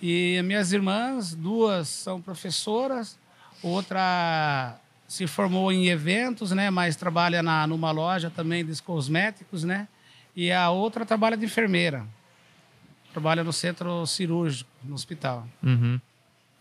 E 0.00 0.40
minhas 0.44 0.72
irmãs, 0.72 1.34
duas 1.34 1.88
são 1.88 2.20
professoras, 2.20 3.18
outra 3.62 4.78
se 5.08 5.26
formou 5.26 5.72
em 5.72 5.88
eventos, 5.88 6.52
né? 6.52 6.70
Mas 6.70 6.94
trabalha 6.94 7.42
na, 7.42 7.66
numa 7.66 7.90
loja 7.90 8.30
também 8.30 8.64
de 8.64 8.80
cosméticos, 8.82 9.64
né? 9.64 9.88
E 10.36 10.52
a 10.52 10.70
outra 10.70 11.06
trabalha 11.06 11.36
de 11.36 11.46
enfermeira. 11.46 12.06
Trabalha 13.12 13.42
no 13.42 13.52
centro 13.52 14.06
cirúrgico, 14.06 14.70
no 14.84 14.94
hospital. 14.94 15.48
Uhum. 15.62 15.98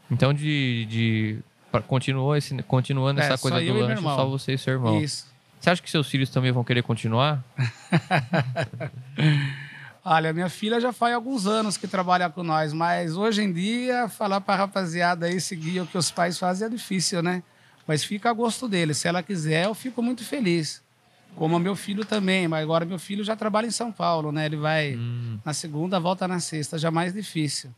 Então, 0.09 0.33
de, 0.33 0.85
de 0.85 1.39
continuou 1.87 2.35
esse, 2.35 2.55
continuando 2.63 3.19
é, 3.19 3.25
essa 3.25 3.37
coisa 3.37 3.59
do 3.59 3.73
lanche, 3.73 4.01
só 4.01 4.25
você 4.25 4.53
e 4.53 4.57
seu 4.57 4.73
irmão. 4.73 4.99
Isso. 5.01 5.27
Você 5.59 5.69
acha 5.69 5.81
que 5.81 5.91
seus 5.91 6.09
filhos 6.09 6.29
também 6.29 6.51
vão 6.51 6.63
querer 6.63 6.81
continuar? 6.81 7.43
Olha, 10.09 10.31
minha 10.31 10.47
filha 10.47 10.79
já 10.79 10.93
faz 10.93 11.13
alguns 11.13 11.45
anos 11.45 11.75
que 11.75 11.85
trabalha 11.85 12.29
com 12.29 12.41
nós, 12.41 12.71
mas 12.71 13.17
hoje 13.17 13.41
em 13.41 13.51
dia, 13.51 14.07
falar 14.07 14.39
para 14.39 14.53
a 14.53 14.57
rapaziada 14.59 15.25
aí 15.25 15.41
seguir 15.41 15.81
o 15.81 15.85
que 15.85 15.97
os 15.97 16.09
pais 16.09 16.39
fazem 16.39 16.65
é 16.65 16.69
difícil, 16.69 17.21
né? 17.21 17.43
Mas 17.85 18.05
fica 18.05 18.29
a 18.29 18.33
gosto 18.33 18.69
dele. 18.69 18.93
Se 18.93 19.05
ela 19.05 19.21
quiser, 19.21 19.65
eu 19.65 19.75
fico 19.75 20.01
muito 20.01 20.23
feliz. 20.23 20.81
Como 21.35 21.59
meu 21.59 21.75
filho 21.75 22.05
também, 22.05 22.47
mas 22.47 22.63
agora 22.63 22.85
meu 22.85 22.97
filho 22.97 23.21
já 23.21 23.35
trabalha 23.35 23.67
em 23.67 23.71
São 23.71 23.91
Paulo, 23.91 24.31
né? 24.31 24.45
Ele 24.45 24.55
vai 24.55 24.95
hum. 24.95 25.39
na 25.43 25.53
segunda, 25.53 25.99
volta 25.99 26.25
na 26.25 26.39
sexta, 26.39 26.77
já 26.77 26.89
mais 26.89 27.13
difícil. 27.13 27.69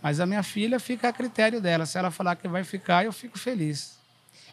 Mas 0.00 0.20
a 0.20 0.26
minha 0.26 0.44
filha 0.44 0.78
fica 0.78 1.08
a 1.08 1.12
critério 1.12 1.60
dela. 1.60 1.84
Se 1.84 1.98
ela 1.98 2.12
falar 2.12 2.36
que 2.36 2.46
vai 2.46 2.62
ficar, 2.62 3.04
eu 3.04 3.12
fico 3.12 3.36
feliz. 3.36 3.98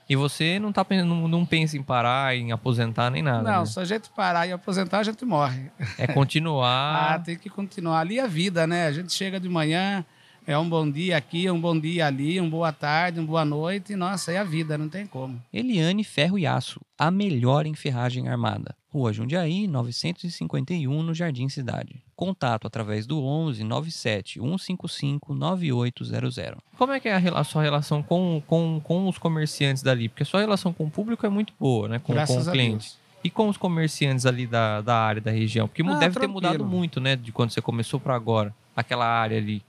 E 0.10 0.16
você 0.16 0.58
não, 0.58 0.72
tá, 0.72 0.86
não, 0.90 1.28
não 1.28 1.46
pensa 1.46 1.78
em 1.78 1.84
parar, 1.84 2.34
em 2.36 2.54
aposentar 2.54 3.10
nem 3.10 3.22
nada? 3.22 3.44
Não, 3.44 3.60
né? 3.60 3.66
se 3.66 3.78
a 3.80 3.84
gente 3.84 4.10
parar 4.10 4.48
e 4.48 4.54
aposentar, 4.54 5.00
a 5.00 5.04
gente 5.04 5.26
morre. 5.26 5.70
É 5.98 6.08
continuar. 6.08 7.12
ah, 7.16 7.20
tem 7.20 7.36
que 7.36 7.50
continuar. 7.50 8.00
Ali 8.00 8.18
é 8.18 8.24
a 8.24 8.28
vida, 8.28 8.66
né? 8.66 8.88
A 8.88 8.92
gente 8.92 9.12
chega 9.12 9.38
de 9.38 9.50
manhã, 9.50 10.06
É 10.50 10.58
um 10.58 10.68
bom 10.68 10.90
dia 10.90 11.18
aqui, 11.18 11.52
um 11.52 11.60
bom 11.60 11.78
dia 11.78 12.08
ali, 12.08 12.40
um 12.40 12.50
boa 12.50 12.72
tarde, 12.72 13.20
uma 13.20 13.28
boa 13.28 13.44
noite. 13.44 13.98
Nossa, 13.98 14.32
é 14.32 14.38
a 14.38 14.46
vida, 14.46 14.78
não 14.78 14.88
tem 14.88 15.06
como. 15.06 15.42
Eliane 15.52 16.06
Ferro 16.06 16.40
e 16.40 16.48
Aço, 16.48 16.80
a 16.98 17.12
melhor 17.12 17.66
em 17.66 17.74
ferragem 17.76 18.30
armada. 18.30 18.74
Rua 18.90 19.12
Jundiaí, 19.12 19.68
951, 19.68 21.04
no 21.04 21.14
Jardim 21.14 21.50
Cidade. 21.50 22.02
Contato 22.16 22.66
através 22.66 23.06
do 23.06 23.22
11 23.22 23.62
97 23.66 24.40
155 24.40 25.34
9800. 25.36 26.62
Como 26.78 26.94
é 26.94 27.00
que 27.02 27.10
é 27.10 27.14
a, 27.16 27.18
rela- 27.18 27.42
a 27.42 27.44
sua 27.44 27.62
relação 27.62 28.02
com, 28.02 28.42
com, 28.48 28.80
com 28.82 29.10
os 29.10 29.18
comerciantes 29.18 29.84
dali? 29.84 30.08
Porque 30.08 30.24
a 30.24 30.26
sua 30.26 30.40
relação 30.40 30.72
com 30.72 30.86
o 30.86 30.90
público 30.90 31.26
é 31.26 31.30
muito 31.30 31.54
boa, 31.60 31.90
né? 31.90 32.00
Com, 32.00 32.14
com 32.16 32.38
o 32.40 32.52
cliente. 32.52 32.72
Deus. 32.72 32.98
E 33.22 33.30
com 33.30 33.50
os 33.50 33.58
comerciantes 33.58 34.26
ali 34.26 34.48
da, 34.48 34.80
da 34.80 34.96
área, 34.96 35.22
da 35.22 35.32
região? 35.32 35.68
Porque 35.68 35.82
Ah, 35.84 35.96
deve 35.96 36.14
ter 36.14 36.20
tranquilo. 36.22 36.34
mudado 36.34 36.66
muito, 36.66 37.02
né? 37.02 37.18
De 37.18 37.34
quando 37.34 37.50
você 37.52 37.62
começou 37.62 38.00
para 38.00 38.16
agora. 38.16 38.56
Aquela 38.76 39.06
área 39.06 39.38
ali. 39.38 39.62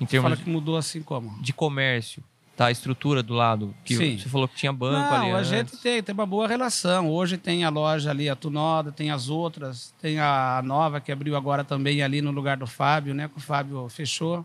Em 0.00 0.06
Você 0.06 0.12
termos 0.12 0.30
fala 0.30 0.42
que 0.42 0.48
mudou 0.48 0.76
assim 0.76 1.02
como? 1.02 1.40
de 1.42 1.52
comércio. 1.52 2.22
Tá? 2.56 2.66
A 2.66 2.70
estrutura 2.70 3.22
do 3.22 3.32
lado. 3.32 3.74
Que 3.84 3.96
Sim. 3.96 4.18
você 4.18 4.28
falou 4.28 4.46
que 4.46 4.54
tinha 4.54 4.72
banco 4.72 5.10
Não, 5.10 5.14
ali 5.14 5.30
a 5.30 5.42
gente 5.42 5.76
tem, 5.78 6.02
tem 6.02 6.12
uma 6.12 6.26
boa 6.26 6.46
relação. 6.46 7.10
Hoje 7.10 7.38
tem 7.38 7.64
a 7.64 7.70
loja 7.70 8.10
ali, 8.10 8.28
a 8.28 8.36
Tunoda, 8.36 8.92
tem 8.92 9.10
as 9.10 9.30
outras, 9.30 9.94
tem 10.00 10.20
a 10.20 10.60
nova 10.62 11.00
que 11.00 11.10
abriu 11.10 11.36
agora 11.36 11.64
também 11.64 12.02
ali 12.02 12.20
no 12.20 12.30
lugar 12.30 12.58
do 12.58 12.66
Fábio, 12.66 13.14
né? 13.14 13.28
Que 13.28 13.38
o 13.38 13.40
Fábio 13.40 13.88
fechou. 13.88 14.44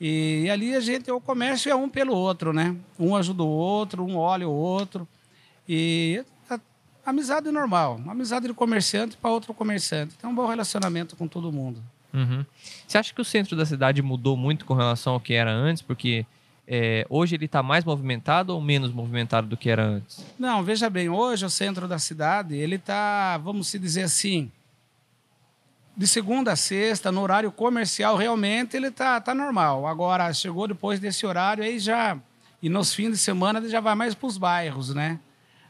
E, 0.00 0.48
ali 0.50 0.74
a 0.74 0.80
gente, 0.80 1.10
o 1.10 1.20
comércio 1.20 1.70
é 1.70 1.74
um 1.74 1.88
pelo 1.88 2.14
outro, 2.14 2.52
né? 2.52 2.76
Um 2.98 3.14
ajuda 3.14 3.42
o 3.42 3.48
outro, 3.48 4.04
um 4.04 4.16
olha 4.16 4.48
o 4.48 4.52
outro. 4.52 5.06
E 5.68 6.24
a, 6.48 6.58
amizade 7.06 7.50
normal, 7.50 8.00
amizade 8.08 8.46
de 8.46 8.54
comerciante 8.54 9.16
para 9.16 9.30
outro 9.30 9.54
comerciante. 9.54 10.14
Tem 10.14 10.28
um 10.28 10.34
bom 10.34 10.46
relacionamento 10.46 11.14
com 11.16 11.28
todo 11.28 11.52
mundo. 11.52 11.82
Uhum. 12.14 12.46
Você 12.86 12.96
acha 12.96 13.12
que 13.12 13.20
o 13.20 13.24
centro 13.24 13.56
da 13.56 13.66
cidade 13.66 14.00
mudou 14.00 14.36
muito 14.36 14.64
com 14.64 14.72
relação 14.72 15.14
ao 15.14 15.20
que 15.20 15.34
era 15.34 15.50
antes? 15.52 15.82
Porque 15.82 16.24
é, 16.66 17.04
hoje 17.10 17.34
ele 17.34 17.46
está 17.46 17.62
mais 17.62 17.84
movimentado 17.84 18.54
ou 18.54 18.60
menos 18.60 18.92
movimentado 18.92 19.48
do 19.48 19.56
que 19.56 19.68
era 19.68 19.84
antes? 19.84 20.24
Não, 20.38 20.62
veja 20.62 20.88
bem, 20.88 21.08
hoje 21.08 21.44
o 21.44 21.50
centro 21.50 21.88
da 21.88 21.98
cidade, 21.98 22.54
ele 22.54 22.76
está, 22.76 23.36
vamos 23.38 23.66
se 23.66 23.78
dizer 23.78 24.04
assim, 24.04 24.50
de 25.96 26.06
segunda 26.06 26.52
a 26.52 26.56
sexta, 26.56 27.12
no 27.12 27.20
horário 27.20 27.50
comercial, 27.52 28.16
realmente 28.16 28.76
ele 28.76 28.88
está 28.88 29.20
tá 29.20 29.34
normal. 29.34 29.86
Agora, 29.86 30.32
chegou 30.32 30.66
depois 30.68 30.98
desse 31.00 31.26
horário, 31.26 31.62
aí 31.64 31.78
já, 31.78 32.16
e 32.62 32.68
nos 32.68 32.94
fins 32.94 33.10
de 33.10 33.18
semana 33.18 33.58
ele 33.58 33.68
já 33.68 33.80
vai 33.80 33.94
mais 33.94 34.14
para 34.14 34.26
os 34.26 34.38
bairros, 34.38 34.94
né? 34.94 35.18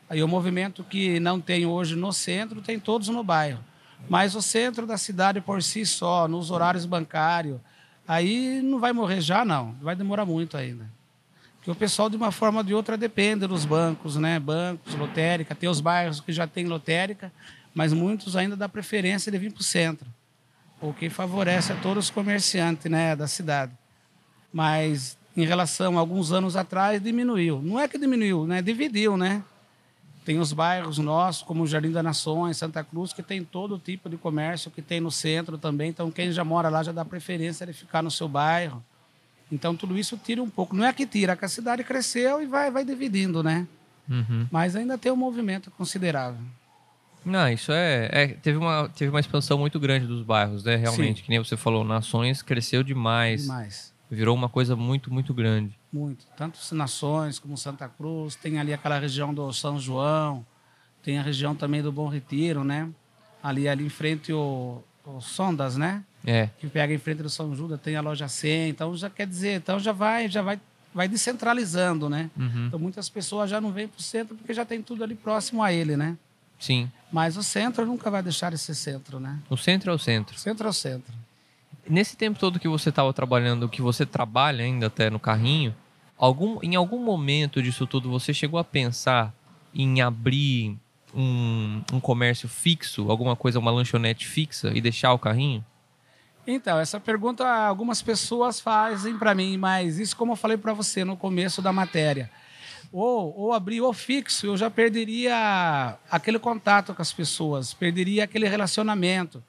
Aí 0.08 0.22
o 0.22 0.28
movimento 0.28 0.84
que 0.84 1.18
não 1.18 1.40
tem 1.40 1.66
hoje 1.66 1.96
no 1.96 2.12
centro, 2.12 2.60
tem 2.60 2.78
todos 2.78 3.08
no 3.08 3.24
bairro. 3.24 3.64
Mas 4.08 4.34
o 4.34 4.42
centro 4.42 4.86
da 4.86 4.98
cidade 4.98 5.40
por 5.40 5.62
si 5.62 5.84
só, 5.86 6.28
nos 6.28 6.50
horários 6.50 6.84
bancários, 6.84 7.58
aí 8.06 8.60
não 8.62 8.78
vai 8.78 8.92
morrer 8.92 9.20
já, 9.20 9.44
não. 9.44 9.74
Vai 9.80 9.96
demorar 9.96 10.24
muito 10.24 10.56
ainda. 10.56 10.88
Porque 11.56 11.70
o 11.70 11.74
pessoal, 11.74 12.10
de 12.10 12.16
uma 12.16 12.30
forma 12.30 12.58
ou 12.58 12.64
de 12.64 12.74
outra, 12.74 12.94
depende 12.94 13.46
dos 13.46 13.64
bancos, 13.64 14.16
né? 14.16 14.38
Bancos, 14.38 14.94
lotérica. 14.94 15.54
Tem 15.54 15.68
os 15.68 15.80
bairros 15.80 16.20
que 16.20 16.30
já 16.30 16.46
tem 16.46 16.66
lotérica, 16.66 17.32
mas 17.74 17.92
muitos 17.92 18.36
ainda 18.36 18.54
dá 18.54 18.68
preferência 18.68 19.32
de 19.32 19.38
vir 19.38 19.50
para 19.50 19.62
o 19.62 19.64
centro. 19.64 20.06
O 20.78 20.92
que 20.92 21.08
favorece 21.08 21.72
a 21.72 21.76
todos 21.76 22.04
os 22.04 22.10
comerciantes 22.10 22.90
né, 22.90 23.16
da 23.16 23.26
cidade. 23.26 23.72
Mas, 24.52 25.16
em 25.34 25.46
relação 25.46 25.96
a 25.96 26.00
alguns 26.00 26.32
anos 26.32 26.54
atrás, 26.54 27.02
diminuiu. 27.02 27.62
Não 27.62 27.80
é 27.80 27.88
que 27.88 27.96
diminuiu, 27.96 28.46
né? 28.46 28.60
Dividiu, 28.60 29.16
né? 29.16 29.42
Tem 30.24 30.38
os 30.38 30.52
bairros 30.52 30.98
nossos, 30.98 31.42
como 31.42 31.62
o 31.62 31.66
Jardim 31.66 31.90
das 31.90 32.02
Nações, 32.02 32.56
Santa 32.56 32.82
Cruz, 32.82 33.12
que 33.12 33.22
tem 33.22 33.44
todo 33.44 33.78
tipo 33.78 34.08
de 34.08 34.16
comércio 34.16 34.70
que 34.70 34.80
tem 34.80 35.00
no 35.00 35.10
centro 35.10 35.58
também. 35.58 35.90
Então, 35.90 36.10
quem 36.10 36.32
já 36.32 36.42
mora 36.42 36.68
lá 36.70 36.82
já 36.82 36.92
dá 36.92 37.04
preferência 37.04 37.66
de 37.66 37.72
ficar 37.74 38.02
no 38.02 38.10
seu 38.10 38.26
bairro. 38.26 38.82
Então, 39.52 39.76
tudo 39.76 39.98
isso 39.98 40.16
tira 40.16 40.42
um 40.42 40.48
pouco. 40.48 40.74
Não 40.74 40.84
é 40.84 40.92
que 40.92 41.06
tira, 41.06 41.34
é 41.34 41.36
que 41.36 41.44
a 41.44 41.48
cidade 41.48 41.84
cresceu 41.84 42.42
e 42.42 42.46
vai, 42.46 42.70
vai 42.70 42.84
dividindo, 42.84 43.42
né? 43.42 43.66
Uhum. 44.08 44.46
Mas 44.50 44.74
ainda 44.74 44.96
tem 44.96 45.12
um 45.12 45.16
movimento 45.16 45.70
considerável. 45.72 46.40
Não, 47.24 47.48
isso 47.48 47.72
é, 47.72 48.08
é- 48.12 48.26
teve, 48.28 48.58
uma, 48.58 48.88
teve 48.88 49.10
uma 49.10 49.20
expansão 49.20 49.56
muito 49.56 49.80
grande 49.80 50.06
dos 50.06 50.22
bairros, 50.22 50.64
né? 50.64 50.76
Realmente, 50.76 51.18
Sim. 51.18 51.24
que 51.24 51.30
nem 51.30 51.38
você 51.38 51.56
falou, 51.56 51.84
Nações 51.84 52.42
cresceu 52.42 52.82
demais, 52.82 53.42
Demais. 53.42 53.93
Virou 54.10 54.34
uma 54.34 54.48
coisa 54.48 54.76
muito, 54.76 55.12
muito 55.12 55.32
grande. 55.34 55.78
Muito. 55.92 56.26
Tanto 56.36 56.58
Nações 56.74 57.38
como 57.38 57.56
Santa 57.56 57.88
Cruz. 57.88 58.34
Tem 58.34 58.58
ali 58.58 58.72
aquela 58.72 58.98
região 58.98 59.32
do 59.32 59.52
São 59.52 59.78
João. 59.78 60.44
Tem 61.02 61.18
a 61.18 61.22
região 61.22 61.54
também 61.54 61.82
do 61.82 61.92
Bom 61.92 62.08
Retiro, 62.08 62.64
né? 62.64 62.88
Ali, 63.42 63.68
ali 63.68 63.84
em 63.84 63.90
frente 63.90 64.32
o, 64.32 64.82
o 65.04 65.20
Sondas, 65.20 65.76
né? 65.76 66.02
É, 66.26 66.48
que 66.58 66.66
pega 66.66 66.94
em 66.94 66.98
frente 66.98 67.22
do 67.22 67.28
São 67.28 67.54
Judas, 67.54 67.78
tem 67.80 67.96
a 67.96 68.00
loja 68.00 68.26
100, 68.26 68.70
então 68.70 68.96
já 68.96 69.10
quer 69.10 69.26
dizer, 69.26 69.58
então 69.58 69.78
já 69.78 69.92
vai, 69.92 70.26
já 70.26 70.40
vai, 70.40 70.58
vai 70.94 71.06
descentralizando, 71.06 72.08
né? 72.08 72.30
uhum. 72.34 72.66
Então 72.66 72.78
muitas 72.78 73.10
pessoas 73.10 73.50
já 73.50 73.60
não 73.60 73.70
vêm 73.70 73.86
para 73.86 73.98
o 73.98 74.02
centro 74.02 74.34
porque 74.34 74.54
já 74.54 74.64
tem 74.64 74.80
tudo 74.80 75.04
ali 75.04 75.14
próximo 75.14 75.62
a 75.62 75.70
ele, 75.70 75.96
né? 75.96 76.16
sim. 76.58 76.90
Mas 77.12 77.36
o 77.36 77.42
centro 77.42 77.84
nunca 77.84 78.10
vai 78.10 78.22
deixar 78.22 78.50
de 78.50 78.58
ser 78.58 78.74
centro, 78.74 79.20
né? 79.20 79.38
O 79.50 79.56
centro 79.56 79.90
é 79.90 79.94
o 79.94 79.98
centro. 79.98 80.34
O 80.34 80.38
centro 80.38 80.66
é 80.66 80.70
o 80.70 80.72
centro. 80.72 81.12
Nesse 81.88 82.16
tempo 82.16 82.38
todo 82.38 82.58
que 82.58 82.68
você 82.68 82.88
estava 82.88 83.12
trabalhando, 83.12 83.68
que 83.68 83.82
você 83.82 84.06
trabalha 84.06 84.64
ainda 84.64 84.86
até 84.86 85.10
no 85.10 85.18
carrinho, 85.18 85.74
algum, 86.16 86.58
em 86.62 86.76
algum 86.76 86.98
momento 86.98 87.62
disso 87.62 87.86
tudo 87.86 88.10
você 88.10 88.32
chegou 88.32 88.58
a 88.58 88.64
pensar 88.64 89.34
em 89.74 90.00
abrir 90.00 90.78
um, 91.14 91.82
um 91.92 92.00
comércio 92.00 92.48
fixo, 92.48 93.10
alguma 93.10 93.36
coisa, 93.36 93.58
uma 93.58 93.70
lanchonete 93.70 94.26
fixa 94.26 94.72
e 94.74 94.80
deixar 94.80 95.12
o 95.12 95.18
carrinho? 95.18 95.64
Então, 96.46 96.78
essa 96.78 97.00
pergunta 97.00 97.46
algumas 97.46 98.02
pessoas 98.02 98.60
fazem 98.60 99.16
para 99.18 99.34
mim, 99.34 99.56
mas 99.56 99.98
isso 99.98 100.16
como 100.16 100.32
eu 100.32 100.36
falei 100.36 100.56
para 100.56 100.72
você 100.72 101.04
no 101.04 101.16
começo 101.16 101.62
da 101.62 101.72
matéria. 101.72 102.30
Ou, 102.92 103.34
ou 103.36 103.52
abrir 103.52 103.80
o 103.80 103.92
fixo, 103.92 104.46
eu 104.46 104.56
já 104.56 104.70
perderia 104.70 105.96
aquele 106.10 106.38
contato 106.38 106.94
com 106.94 107.02
as 107.02 107.12
pessoas, 107.12 107.72
perderia 107.72 108.24
aquele 108.24 108.46
relacionamento, 108.46 109.42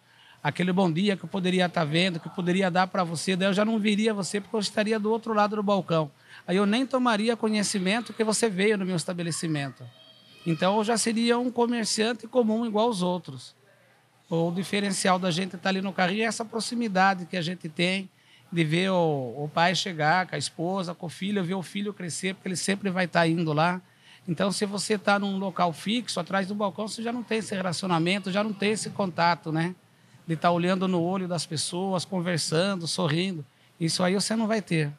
aquele 0.45 0.71
bom 0.71 0.91
dia 0.91 1.17
que 1.17 1.25
eu 1.25 1.27
poderia 1.27 1.65
estar 1.65 1.83
vendo, 1.83 2.19
que 2.19 2.27
eu 2.27 2.31
poderia 2.31 2.69
dar 2.69 2.85
para 2.85 3.03
você, 3.03 3.35
daí 3.35 3.47
eu 3.47 3.53
já 3.53 3.65
não 3.65 3.79
viria 3.79 4.13
você 4.13 4.39
porque 4.39 4.55
eu 4.55 4.59
estaria 4.59 4.99
do 4.99 5.09
outro 5.09 5.33
lado 5.33 5.55
do 5.55 5.63
balcão. 5.63 6.11
Aí 6.47 6.55
eu 6.55 6.67
nem 6.67 6.85
tomaria 6.85 7.35
conhecimento 7.35 8.13
que 8.13 8.23
você 8.23 8.47
veio 8.47 8.77
no 8.77 8.85
meu 8.85 8.95
estabelecimento. 8.95 9.83
Então 10.45 10.77
eu 10.77 10.83
já 10.83 10.99
seria 10.99 11.39
um 11.39 11.49
comerciante 11.49 12.27
comum 12.27 12.63
igual 12.63 12.85
aos 12.85 13.01
outros. 13.01 13.55
O 14.29 14.51
diferencial 14.51 15.17
da 15.17 15.31
gente 15.31 15.55
estar 15.55 15.69
ali 15.69 15.81
no 15.81 15.91
carrinho 15.91 16.21
é 16.21 16.25
essa 16.25 16.45
proximidade 16.45 17.25
que 17.25 17.37
a 17.37 17.41
gente 17.41 17.67
tem 17.67 18.07
de 18.51 18.63
ver 18.63 18.91
o, 18.91 19.45
o 19.45 19.49
pai 19.51 19.73
chegar 19.73 20.27
com 20.27 20.35
a 20.35 20.37
esposa, 20.37 20.93
com 20.93 21.07
o 21.07 21.09
filho, 21.09 21.43
ver 21.43 21.55
o 21.55 21.63
filho 21.63 21.91
crescer, 21.91 22.35
porque 22.35 22.49
ele 22.49 22.55
sempre 22.55 22.91
vai 22.91 23.05
estar 23.05 23.27
indo 23.27 23.51
lá. 23.51 23.81
Então, 24.27 24.51
se 24.51 24.63
você 24.67 24.93
está 24.93 25.17
num 25.17 25.39
local 25.39 25.73
fixo, 25.73 26.19
atrás 26.19 26.47
do 26.47 26.53
balcão, 26.53 26.87
você 26.87 27.01
já 27.01 27.11
não 27.11 27.23
tem 27.23 27.39
esse 27.39 27.55
relacionamento, 27.55 28.31
já 28.31 28.43
não 28.43 28.53
tem 28.53 28.73
esse 28.73 28.91
contato, 28.91 29.51
né? 29.51 29.73
De 30.27 30.33
estar 30.33 30.51
olhando 30.51 30.87
no 30.87 31.01
olho 31.01 31.27
das 31.27 31.45
pessoas, 31.45 32.03
conversando, 32.05 32.87
sorrindo. 32.87 33.45
Isso 33.79 34.03
aí 34.03 34.15
você 34.15 34.35
não 34.35 34.47
vai 34.47 34.61
ter. 34.61 34.91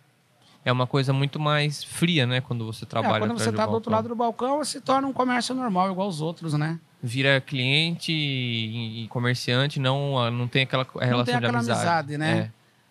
É 0.64 0.72
uma 0.72 0.86
coisa 0.86 1.12
muito 1.12 1.38
mais 1.38 1.84
fria, 1.84 2.26
né? 2.26 2.40
Quando 2.40 2.66
você 2.66 2.84
trabalha 2.84 3.16
É, 3.16 3.18
quando 3.20 3.38
você 3.38 3.46
do 3.46 3.50
está 3.50 3.66
do 3.66 3.72
outro 3.72 3.90
lado 3.90 4.08
do 4.08 4.16
balcão, 4.16 4.64
se 4.64 4.80
torna 4.80 5.06
um 5.06 5.12
comércio 5.12 5.54
normal, 5.54 5.92
igual 5.92 6.08
os 6.08 6.20
outros, 6.20 6.54
né? 6.54 6.80
Vira 7.00 7.40
cliente 7.40 8.10
e 8.10 9.06
comerciante, 9.08 9.78
não, 9.78 10.28
não 10.30 10.48
tem 10.48 10.62
aquela 10.62 10.84
relação 10.84 11.16
não 11.18 11.24
tem 11.24 11.34
aquela 11.36 11.62
de 11.62 11.70
amizade, 11.70 12.18
né? 12.18 12.38
É. 12.38 12.50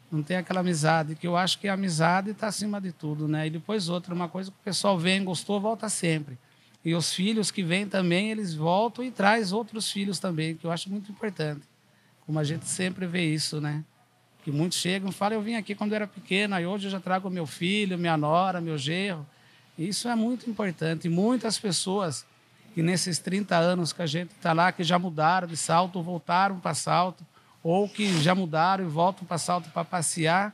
Não 0.10 0.24
tem 0.24 0.38
aquela 0.38 0.62
amizade, 0.62 1.16
que 1.16 1.28
eu 1.28 1.36
acho 1.36 1.60
que 1.60 1.68
a 1.68 1.74
amizade 1.74 2.30
está 2.30 2.48
acima 2.48 2.80
de 2.80 2.94
tudo, 2.94 3.28
né? 3.28 3.48
E 3.48 3.50
depois 3.50 3.90
outra, 3.90 4.14
uma 4.14 4.30
coisa 4.30 4.52
que 4.52 4.58
o 4.58 4.64
pessoal 4.64 4.98
vem, 4.98 5.22
gostou, 5.26 5.60
volta 5.60 5.90
sempre. 5.90 6.38
E 6.86 6.96
os 6.96 7.14
filhos 7.14 7.52
que 7.52 7.62
vêm 7.62 7.88
também, 7.88 8.32
eles 8.32 8.54
voltam 8.54 9.04
e 9.04 9.12
traz 9.12 9.52
outros 9.52 9.92
filhos 9.92 10.18
também, 10.18 10.56
que 10.56 10.66
eu 10.66 10.72
acho 10.72 10.90
muito 10.90 11.12
importante. 11.12 11.62
Como 12.26 12.40
a 12.40 12.44
gente 12.44 12.66
sempre 12.66 13.06
vê 13.06 13.26
isso, 13.26 13.62
né? 13.62 13.84
Que 14.44 14.52
muitos 14.52 14.78
chegam 14.78 15.10
e 15.10 15.14
falam, 15.14 15.38
eu 15.38 15.42
vim 15.42 15.56
aqui 15.56 15.76
quando 15.76 15.94
era 15.94 16.08
pequeno, 16.08 16.56
aí 16.56 16.66
hoje 16.66 16.88
eu 16.88 16.92
já 16.92 17.00
trago 17.00 17.30
meu 17.30 17.46
filho, 17.46 17.98
minha 17.98 18.18
nora, 18.18 18.60
meu 18.62 18.78
genro. 18.78 19.26
Isso 19.78 20.08
é 20.08 20.16
muito 20.16 20.50
importante. 20.50 21.08
E 21.08 21.10
muitas 21.10 21.60
pessoas 21.60 22.26
que 22.74 22.82
nesses 22.82 23.20
30 23.20 23.56
anos 23.56 23.94
que 23.94 24.02
a 24.02 24.06
gente 24.06 24.32
está 24.32 24.54
lá, 24.54 24.72
que 24.72 24.84
já 24.84 25.00
mudaram 25.00 25.48
de 25.48 25.56
salto, 25.56 26.02
voltaram 26.02 26.60
para 26.60 26.74
salto, 26.74 27.26
ou 27.64 27.88
que 27.88 28.22
já 28.22 28.36
mudaram 28.36 28.84
e 28.84 28.88
voltam 28.88 29.26
para 29.26 29.38
salto 29.38 29.70
para 29.70 29.86
passear. 29.86 30.54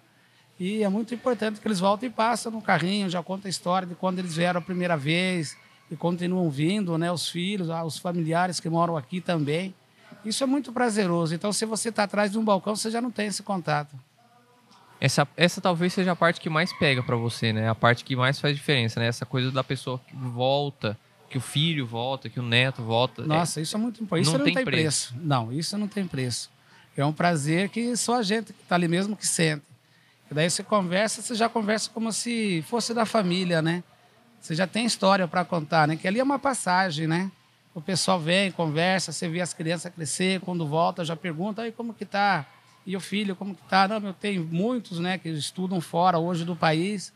E 0.60 0.84
é 0.84 0.90
muito 0.90 1.16
importante 1.16 1.60
que 1.60 1.68
eles 1.68 1.80
voltem 1.80 2.10
e 2.10 2.12
passem 2.12 2.52
no 2.52 2.62
carrinho, 2.62 3.10
já 3.10 3.24
conta 3.24 3.48
a 3.48 3.50
história 3.50 3.88
de 3.88 3.96
quando 3.96 4.20
eles 4.20 4.36
vieram 4.36 4.60
a 4.60 4.62
primeira 4.62 4.96
vez 4.96 5.58
e 5.90 5.96
continuam 5.96 6.50
vindo, 6.50 6.96
né? 6.98 7.12
Os 7.12 7.28
filhos, 7.28 7.70
ah, 7.72 7.84
os 7.84 7.98
familiares 7.98 8.60
que 8.60 8.70
moram 8.70 8.96
aqui 8.96 9.20
também. 9.20 9.74
Isso 10.24 10.44
é 10.44 10.48
muito 10.48 10.72
prazeroso. 10.72 11.34
Então, 11.34 11.52
se 11.52 11.66
você 11.66 11.90
está 11.90 12.04
atrás 12.04 12.32
de 12.32 12.38
um 12.38 12.44
balcão, 12.44 12.76
você 12.76 12.92
já 12.92 13.02
não 13.02 13.12
tem 13.12 13.28
esse 13.28 13.42
contato. 13.42 13.96
Essa, 15.00 15.28
essa 15.36 15.60
talvez 15.60 15.94
seja 15.94 16.12
a 16.12 16.16
parte 16.16 16.40
que 16.40 16.50
mais 16.50 16.72
pega 16.74 17.02
pra 17.02 17.16
você, 17.16 17.52
né? 17.52 17.68
A 17.68 17.74
parte 17.74 18.04
que 18.04 18.16
mais 18.16 18.40
faz 18.40 18.56
diferença, 18.56 19.00
né? 19.00 19.08
Essa 19.08 19.26
coisa 19.26 19.52
da 19.52 19.64
pessoa 19.64 20.00
que 20.08 20.16
volta, 20.16 20.96
que 21.28 21.40
o 21.40 21.42
filho 21.42 21.88
volta, 21.88 22.30
que 22.30 22.40
o 22.40 22.44
neto 22.44 22.84
volta. 22.84 23.26
Nossa, 23.26 23.60
isso 23.60 23.76
é 23.76 23.80
muito 23.80 24.04
importante. 24.04 24.28
Isso 24.28 24.32
não 24.34 24.40
não, 24.40 24.46
tem 24.46 24.54
tem, 24.54 24.64
preço. 24.66 25.14
preço. 25.14 25.28
Não, 25.28 25.52
isso 25.52 25.78
não 25.78 25.88
tem 25.88 26.06
preço. 26.06 26.52
É 26.96 27.04
um 27.04 27.14
prazer 27.14 27.70
que 27.70 27.96
só 27.98 28.18
a 28.18 28.22
gente 28.22 28.54
que 28.54 28.62
está 28.62 28.76
ali 28.76 28.88
mesmo 28.88 29.16
que 29.16 29.26
sente. 29.26 29.64
daí 30.30 30.48
você 30.48 30.62
conversa, 30.62 31.22
você 31.22 31.34
já 31.34 31.50
conversa 31.50 31.90
como 31.90 32.12
se 32.12 32.64
fosse 32.68 32.94
da 32.94 33.06
família, 33.06 33.60
né? 33.60 33.84
Você 34.40 34.54
já 34.54 34.68
tem 34.68 34.86
história 34.86 35.28
para 35.28 35.44
contar, 35.44 35.88
né? 35.88 35.96
Que 35.96 36.08
ali 36.08 36.20
é 36.20 36.24
uma 36.24 36.38
passagem, 36.38 37.08
né? 37.08 37.32
O 37.74 37.82
pessoal 37.82 38.20
vem, 38.20 38.52
conversa, 38.52 39.12
você 39.12 39.30
vê 39.30 39.40
as 39.40 39.54
crianças 39.54 39.94
crescer, 39.94 40.42
quando 40.42 40.66
volta 40.68 41.06
já 41.06 41.16
pergunta, 41.16 41.62
aí 41.62 41.72
como 41.72 41.94
que 41.94 42.06
tá? 42.06 42.46
E 42.86 42.98
o 42.98 43.00
filho, 43.00 43.36
como 43.36 43.56
que 43.56 43.62
tá? 43.64 43.88
Não, 43.88 44.08
eu 44.08 44.14
tenho 44.14 44.44
muitos, 44.44 45.00
né, 45.00 45.18
que 45.18 45.30
estudam 45.30 45.80
fora 45.80 46.18
hoje 46.18 46.44
do 46.44 46.56
país. 46.56 47.14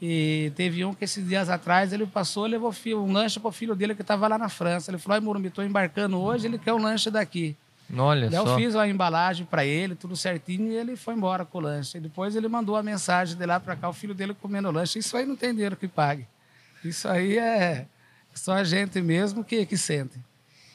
E 0.00 0.52
teve 0.54 0.84
um 0.84 0.94
que 0.94 1.04
esses 1.04 1.26
dias 1.26 1.48
atrás 1.48 1.92
ele 1.92 2.06
passou 2.06 2.46
e 2.46 2.50
levou 2.50 2.72
um 2.94 3.12
lanche 3.12 3.40
para 3.40 3.48
o 3.48 3.52
filho 3.52 3.74
dele 3.74 3.96
que 3.96 4.02
estava 4.02 4.28
lá 4.28 4.38
na 4.38 4.48
França. 4.48 4.90
Ele 4.90 4.98
falou: 4.98 5.14
Ai, 5.14 5.20
Morumbi, 5.20 5.48
estou 5.48 5.64
embarcando 5.64 6.20
hoje, 6.20 6.46
ele 6.46 6.56
quer 6.58 6.72
um 6.72 6.80
lanche 6.80 7.10
daqui. 7.10 7.56
Olha 7.96 8.28
Daí 8.28 8.38
só. 8.40 8.46
eu 8.46 8.56
fiz 8.56 8.76
a 8.76 8.86
embalagem 8.86 9.46
para 9.46 9.64
ele, 9.64 9.94
tudo 9.94 10.14
certinho, 10.14 10.70
e 10.70 10.76
ele 10.76 10.94
foi 10.94 11.14
embora 11.14 11.44
com 11.44 11.58
o 11.58 11.60
lanche. 11.62 11.96
E 11.96 12.00
depois 12.00 12.36
ele 12.36 12.46
mandou 12.46 12.76
a 12.76 12.82
mensagem 12.82 13.36
de 13.36 13.46
lá 13.46 13.58
para 13.58 13.74
cá, 13.74 13.88
o 13.88 13.92
filho 13.92 14.14
dele 14.14 14.34
comendo 14.34 14.68
o 14.68 14.70
lanche. 14.70 14.98
Isso 14.98 15.16
aí 15.16 15.26
não 15.26 15.34
tem 15.34 15.52
dinheiro 15.52 15.74
que 15.74 15.88
pague. 15.88 16.26
Isso 16.84 17.08
aí 17.08 17.38
é 17.38 17.86
só 18.38 18.54
a 18.54 18.64
gente 18.64 19.00
mesmo 19.00 19.44
que, 19.44 19.66
que 19.66 19.76
sente. 19.76 20.18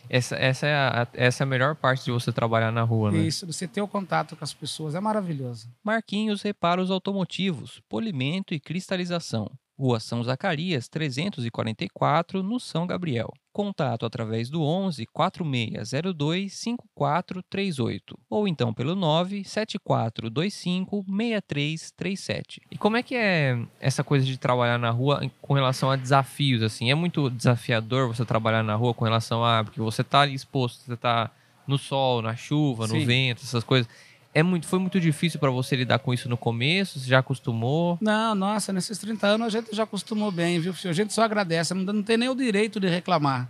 Essa, 0.10 0.36
essa, 0.36 0.68
é 0.68 0.76
a, 0.76 1.08
essa 1.14 1.44
é 1.44 1.46
a 1.46 1.48
melhor 1.48 1.76
parte 1.76 2.06
de 2.06 2.12
você 2.12 2.32
trabalhar 2.32 2.72
na 2.72 2.84
rua, 2.84 3.12
né? 3.12 3.20
Isso, 3.20 3.48
você 3.48 3.68
ter 3.68 3.82
o 3.82 3.88
contato 3.88 4.36
com 4.36 4.44
as 4.44 4.54
pessoas, 4.54 4.96
é 4.96 5.00
maravilhoso. 5.00 5.70
Marquinhos 5.84 6.42
Reparos 6.42 6.92
Automotivos, 6.92 7.82
Polimento 7.88 8.54
e 8.54 8.60
Cristalização. 8.60 9.50
Rua 9.78 10.00
São 10.00 10.24
Zacarias, 10.24 10.88
344, 10.88 12.42
no 12.44 12.60
São 12.60 12.86
Gabriel. 12.86 13.34
Contato 13.52 14.06
através 14.06 14.48
do 14.50 14.62
11 14.64 15.06
4602 15.08 16.54
5438 16.54 18.20
ou 18.30 18.48
então 18.48 18.74
pelo 18.74 18.96
97425 18.96 21.04
6337. 21.06 22.62
E 22.72 22.78
como 22.78 22.96
é 22.98 23.04
que 23.04 23.16
é 23.16 23.60
essa 23.80 24.04
coisa 24.04 24.26
de 24.26 24.38
trabalhar 24.38 24.80
na 24.80 24.90
rua 24.90 25.22
com 25.42 25.54
relação 25.54 25.92
a 25.92 25.96
desafios, 25.96 26.64
assim? 26.64 26.90
É 26.90 26.96
muito 26.96 27.30
desafiador 27.30 28.08
você 28.08 28.26
trabalhar 28.26 28.64
na 28.64 28.76
rua 28.76 28.94
com 28.94 29.06
relação 29.06 29.46
a... 29.46 29.64
Porque 29.64 29.80
você 29.80 30.04
tá 30.04 30.22
ali 30.22 30.34
exposto, 30.34 30.86
você 30.86 30.98
tá 30.98 31.30
no 31.68 31.78
sol, 31.78 32.22
na 32.22 32.36
chuva, 32.36 32.88
no 32.88 32.96
Sim. 32.96 33.06
vento, 33.06 33.44
essas 33.44 33.64
coisas. 33.64 33.90
É 34.36 34.42
muito, 34.42 34.66
foi 34.66 34.80
muito 34.80 35.00
difícil 35.00 35.40
para 35.40 35.52
você 35.52 35.76
lidar 35.76 36.00
com 36.00 36.12
isso 36.14 36.28
no 36.28 36.36
começo? 36.36 37.00
Você 37.00 37.08
já 37.08 37.20
acostumou? 37.20 38.00
Não, 38.02 38.34
nossa, 38.34 38.74
nesses 38.74 38.98
30 38.98 39.28
anos 39.28 39.48
a 39.48 39.50
gente 39.62 39.76
já 39.76 39.84
acostumou 39.84 40.32
bem, 40.32 40.60
viu? 40.60 40.74
filho? 40.74 40.90
A 40.90 40.94
gente 40.94 41.14
só 41.14 41.22
agradece, 41.24 41.74
não, 41.74 41.94
não 41.94 42.02
tem 42.02 42.18
nem 42.18 42.30
o 42.30 42.36
direito 42.36 42.80
de 42.80 42.88
reclamar. 42.88 43.48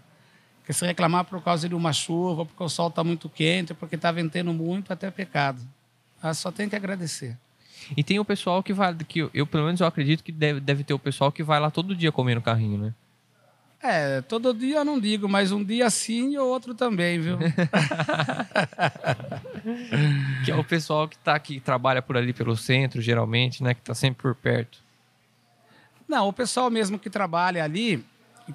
Porque 0.60 0.74
se 0.74 0.86
reclamar 0.86 1.24
por 1.26 1.42
causa 1.42 1.70
de 1.70 1.76
uma 1.76 1.94
chuva, 1.94 2.46
porque 2.46 2.64
o 2.64 2.70
sol 2.70 2.90
está 2.90 3.04
muito 3.04 3.30
quente, 3.30 3.74
porque 3.74 3.96
está 3.96 4.12
ventando 4.12 4.54
muito, 4.54 4.92
até 4.92 5.08
é 5.08 5.12
pecado. 5.12 5.62
Ah, 6.22 6.34
só 6.34 6.52
tem 6.52 6.68
que 6.68 6.76
agradecer. 6.76 7.38
E 7.96 8.04
tem 8.04 8.20
o 8.20 8.26
pessoal 8.26 8.62
que 8.62 8.74
vai... 8.74 8.94
Que 8.96 9.20
eu, 9.20 9.32
eu, 9.34 9.48
pelo 9.48 9.66
menos, 9.66 9.80
eu 9.80 9.88
acredito 9.88 10.24
que 10.24 10.32
deve, 10.32 10.60
deve 10.60 10.84
ter 10.84 10.94
o 10.94 11.00
pessoal 11.00 11.32
que 11.32 11.44
vai 11.44 11.60
lá 11.60 11.70
todo 11.70 11.96
dia 11.96 12.12
comer 12.12 12.36
no 12.36 12.42
carrinho, 12.42 12.78
né? 12.78 12.94
É, 13.84 14.22
todo 14.22 14.54
dia 14.54 14.78
eu 14.78 14.86
não 14.86 14.98
digo, 14.98 15.28
mas 15.28 15.52
um 15.52 15.62
dia 15.62 15.90
sim 15.90 16.32
e 16.36 16.38
outro 16.38 16.74
também, 16.74 17.20
viu? 17.20 17.38
Que 20.44 20.52
é 20.52 20.56
o 20.56 20.64
pessoal 20.64 21.08
que 21.08 21.18
tá 21.18 21.40
que 21.40 21.60
trabalha 21.60 22.02
por 22.02 22.18
ali 22.18 22.34
pelo 22.34 22.56
centro, 22.56 23.02
geralmente, 23.02 23.64
né? 23.64 23.74
Que 23.74 23.82
tá 23.82 23.94
sempre 23.94 24.22
por 24.22 24.36
perto. 24.36 24.78
Não, 26.08 26.28
o 26.28 26.34
pessoal 26.34 26.70
mesmo 26.70 27.00
que 27.00 27.10
trabalha 27.10 27.64
ali, 27.64 28.04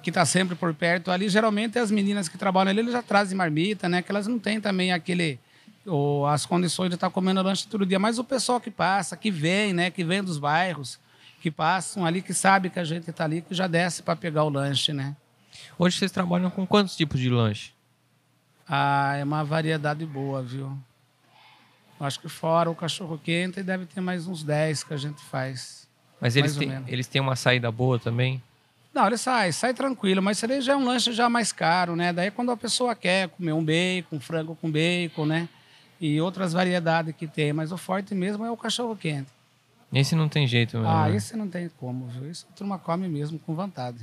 que 0.03 0.11
está 0.11 0.23
sempre 0.23 0.55
por 0.55 0.71
perto 0.73 1.09
ali, 1.09 1.27
geralmente 1.29 1.79
as 1.79 1.89
meninas 1.89 2.29
que 2.29 2.37
trabalham 2.37 2.69
ali, 2.69 2.79
eles 2.81 2.93
já 2.93 3.01
trazem 3.01 3.35
marmita, 3.35 3.89
né? 3.89 4.03
Que 4.03 4.11
elas 4.11 4.27
não 4.27 4.37
têm 4.37 4.61
também 4.61 4.91
aquele 4.91 5.39
ou 5.85 6.27
as 6.27 6.45
condições 6.45 6.89
de 6.89 6.95
estar 6.95 7.09
comendo 7.09 7.41
lanche 7.41 7.67
todo 7.67 7.85
dia, 7.85 7.97
mas 7.99 8.19
o 8.19 8.23
pessoal 8.23 8.59
que 8.59 8.69
passa, 8.69 9.17
que 9.17 9.31
vem, 9.31 9.73
né, 9.73 9.89
que 9.89 10.03
vem 10.03 10.23
dos 10.23 10.37
bairros, 10.37 10.99
que 11.39 11.49
passam 11.49 12.05
ali, 12.05 12.21
que 12.21 12.33
sabe 12.33 12.69
que 12.69 12.79
a 12.79 12.83
gente 12.83 13.09
está 13.09 13.23
ali, 13.23 13.41
que 13.41 13.53
já 13.53 13.67
desce 13.67 14.03
para 14.03 14.15
pegar 14.15 14.43
o 14.43 14.49
lanche, 14.49 14.93
né? 14.93 15.15
Hoje 15.77 15.97
vocês 15.97 16.11
trabalham 16.11 16.49
com 16.49 16.65
quantos 16.67 16.95
tipos 16.95 17.19
de 17.19 17.29
lanche? 17.29 17.71
Ah, 18.67 19.15
é 19.15 19.23
uma 19.23 19.43
variedade 19.43 20.05
boa, 20.05 20.43
viu? 20.43 20.77
Acho 21.99 22.19
que 22.19 22.29
fora 22.29 22.69
o 22.69 22.75
cachorro 22.75 23.17
quente 23.17 23.61
deve 23.61 23.85
ter 23.85 23.99
mais 23.99 24.27
uns 24.27 24.43
10 24.43 24.83
que 24.83 24.93
a 24.93 24.97
gente 24.97 25.21
faz. 25.23 25.87
Mas 26.21 26.35
eles 26.35 26.55
têm, 26.55 26.83
eles 26.87 27.07
têm 27.07 27.21
uma 27.21 27.35
saída 27.35 27.71
boa 27.71 27.97
também? 27.97 28.41
Não, 28.93 29.05
ele 29.05 29.17
sai, 29.17 29.51
sai 29.51 29.73
tranquilo, 29.73 30.21
mas 30.21 30.37
isso 30.37 30.51
aí 30.51 30.61
já 30.61 30.73
é 30.73 30.75
um 30.75 30.85
lanche 30.85 31.11
já 31.13 31.29
mais 31.29 31.51
caro, 31.51 31.95
né? 31.95 32.11
Daí 32.13 32.31
quando 32.31 32.51
a 32.51 32.57
pessoa 32.57 32.95
quer 32.95 33.29
comer 33.29 33.53
um 33.53 33.63
bacon, 33.63 34.15
um 34.15 34.19
frango 34.19 34.55
com 34.55 34.69
bacon, 34.69 35.25
né? 35.25 35.49
E 35.99 36.19
outras 36.21 36.53
variedades 36.53 37.13
que 37.15 37.27
tem, 37.27 37.51
mas 37.51 37.71
o 37.71 37.77
forte 37.77 38.15
mesmo 38.15 38.45
é 38.45 38.51
o 38.51 38.57
cachorro 38.57 38.95
quente. 38.95 39.29
Esse 39.93 40.15
não 40.15 40.29
tem 40.29 40.45
jeito 40.47 40.77
mesmo. 40.77 40.91
Ah, 40.91 41.07
né? 41.09 41.15
esse 41.15 41.35
não 41.35 41.47
tem 41.47 41.69
como? 41.79 42.07
Isso 42.29 42.45
a 42.51 42.55
turma 42.55 42.77
come 42.77 43.07
mesmo 43.07 43.39
com 43.39 43.55
vontade. 43.55 43.99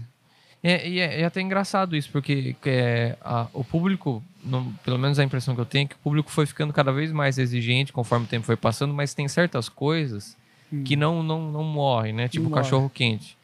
É, 0.62 0.88
e 0.88 0.98
é, 0.98 1.20
é 1.20 1.24
até 1.24 1.40
engraçado 1.40 1.94
isso, 1.94 2.10
porque 2.10 2.56
que 2.60 2.68
é, 2.70 3.16
a- 3.20 3.46
o 3.52 3.62
público, 3.62 4.22
no- 4.42 4.72
pelo 4.84 4.98
menos 4.98 5.18
a 5.18 5.22
impressão 5.24 5.54
que 5.54 5.60
eu 5.60 5.66
tenho, 5.66 5.84
é 5.84 5.88
que 5.88 5.94
o 5.94 5.98
público 5.98 6.30
foi 6.30 6.44
ficando 6.46 6.72
cada 6.72 6.90
vez 6.92 7.12
mais 7.12 7.38
exigente 7.38 7.92
conforme 7.92 8.24
o 8.24 8.28
tempo 8.28 8.44
foi 8.44 8.56
passando, 8.56 8.92
mas 8.92 9.14
tem 9.14 9.28
certas 9.28 9.68
coisas 9.68 10.36
que 10.84 10.96
não, 10.96 11.22
não, 11.22 11.52
não 11.52 11.62
morrem, 11.62 12.12
né? 12.12 12.26
Tipo 12.26 12.40
Hum. 12.40 12.44
Não 12.44 12.50
morre. 12.50 12.62
cachorro 12.64 12.90
quente. 12.92 13.36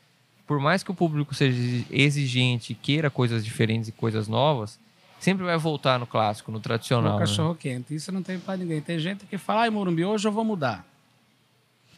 Por 0.45 0.59
mais 0.59 0.83
que 0.83 0.91
o 0.91 0.95
público 0.95 1.33
seja 1.35 1.85
exigente, 1.89 2.75
queira 2.75 3.09
coisas 3.09 3.45
diferentes 3.45 3.89
e 3.89 3.93
coisas 3.93 4.27
novas, 4.27 4.79
sempre 5.21 5.45
vai 5.45 5.57
voltar 5.57 6.01
no 6.01 6.07
clássico, 6.07 6.51
no 6.51 6.59
tradicional. 6.59 7.13
o 7.13 7.15
né? 7.15 7.21
cachorro 7.21 7.55
quente. 7.55 7.95
Isso 7.95 8.11
não 8.11 8.23
tem 8.25 8.41
para 8.41 8.57
ninguém. 8.57 8.81
Tem 8.81 8.99
gente 8.99 9.25
que 9.27 9.39
fala, 9.39 9.63
ai, 9.63 9.71
Morumbi, 9.71 10.05
hoje 10.05 10.27
eu 10.27 10.33
vou 10.33 10.45
mudar. 10.45 10.85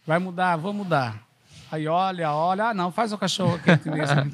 Vai 0.06 0.18
mudar, 0.18 0.56
vou 0.56 0.72
mudar. 0.72 1.22
Aí 1.70 1.88
olha, 1.88 2.32
olha, 2.32 2.66
ah, 2.66 2.74
não, 2.74 2.92
faz 2.92 3.12
o 3.12 3.18
cachorro 3.18 3.58
quente 3.58 3.88
mesmo. 3.90 4.32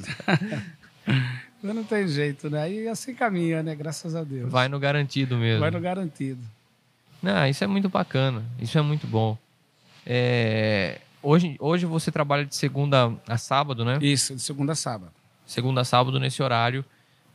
Não 1.63 1.83
tem 1.83 2.07
jeito, 2.07 2.49
né? 2.49 2.63
Aí 2.63 2.87
assim 2.87 3.13
caminha, 3.13 3.63
né? 3.63 3.75
Graças 3.75 4.15
a 4.15 4.23
Deus. 4.23 4.51
Vai 4.51 4.67
no 4.67 4.79
garantido 4.79 5.37
mesmo. 5.37 5.61
Vai 5.61 5.71
no 5.71 5.79
garantido. 5.79 6.41
Não, 7.21 7.47
isso 7.47 7.63
é 7.63 7.67
muito 7.67 7.87
bacana. 7.87 8.43
Isso 8.59 8.77
é 8.77 8.81
muito 8.81 9.05
bom. 9.07 9.37
É, 10.05 10.99
Hoje, 11.23 11.55
hoje 11.59 11.85
você 11.85 12.11
trabalha 12.11 12.45
de 12.45 12.55
segunda 12.55 13.13
a 13.27 13.37
sábado, 13.37 13.85
né? 13.85 13.99
Isso, 14.01 14.35
de 14.35 14.41
segunda 14.41 14.71
a 14.71 14.75
sábado. 14.75 15.11
Segunda 15.45 15.81
a 15.81 15.83
sábado 15.85 16.19
nesse 16.19 16.41
horário 16.41 16.83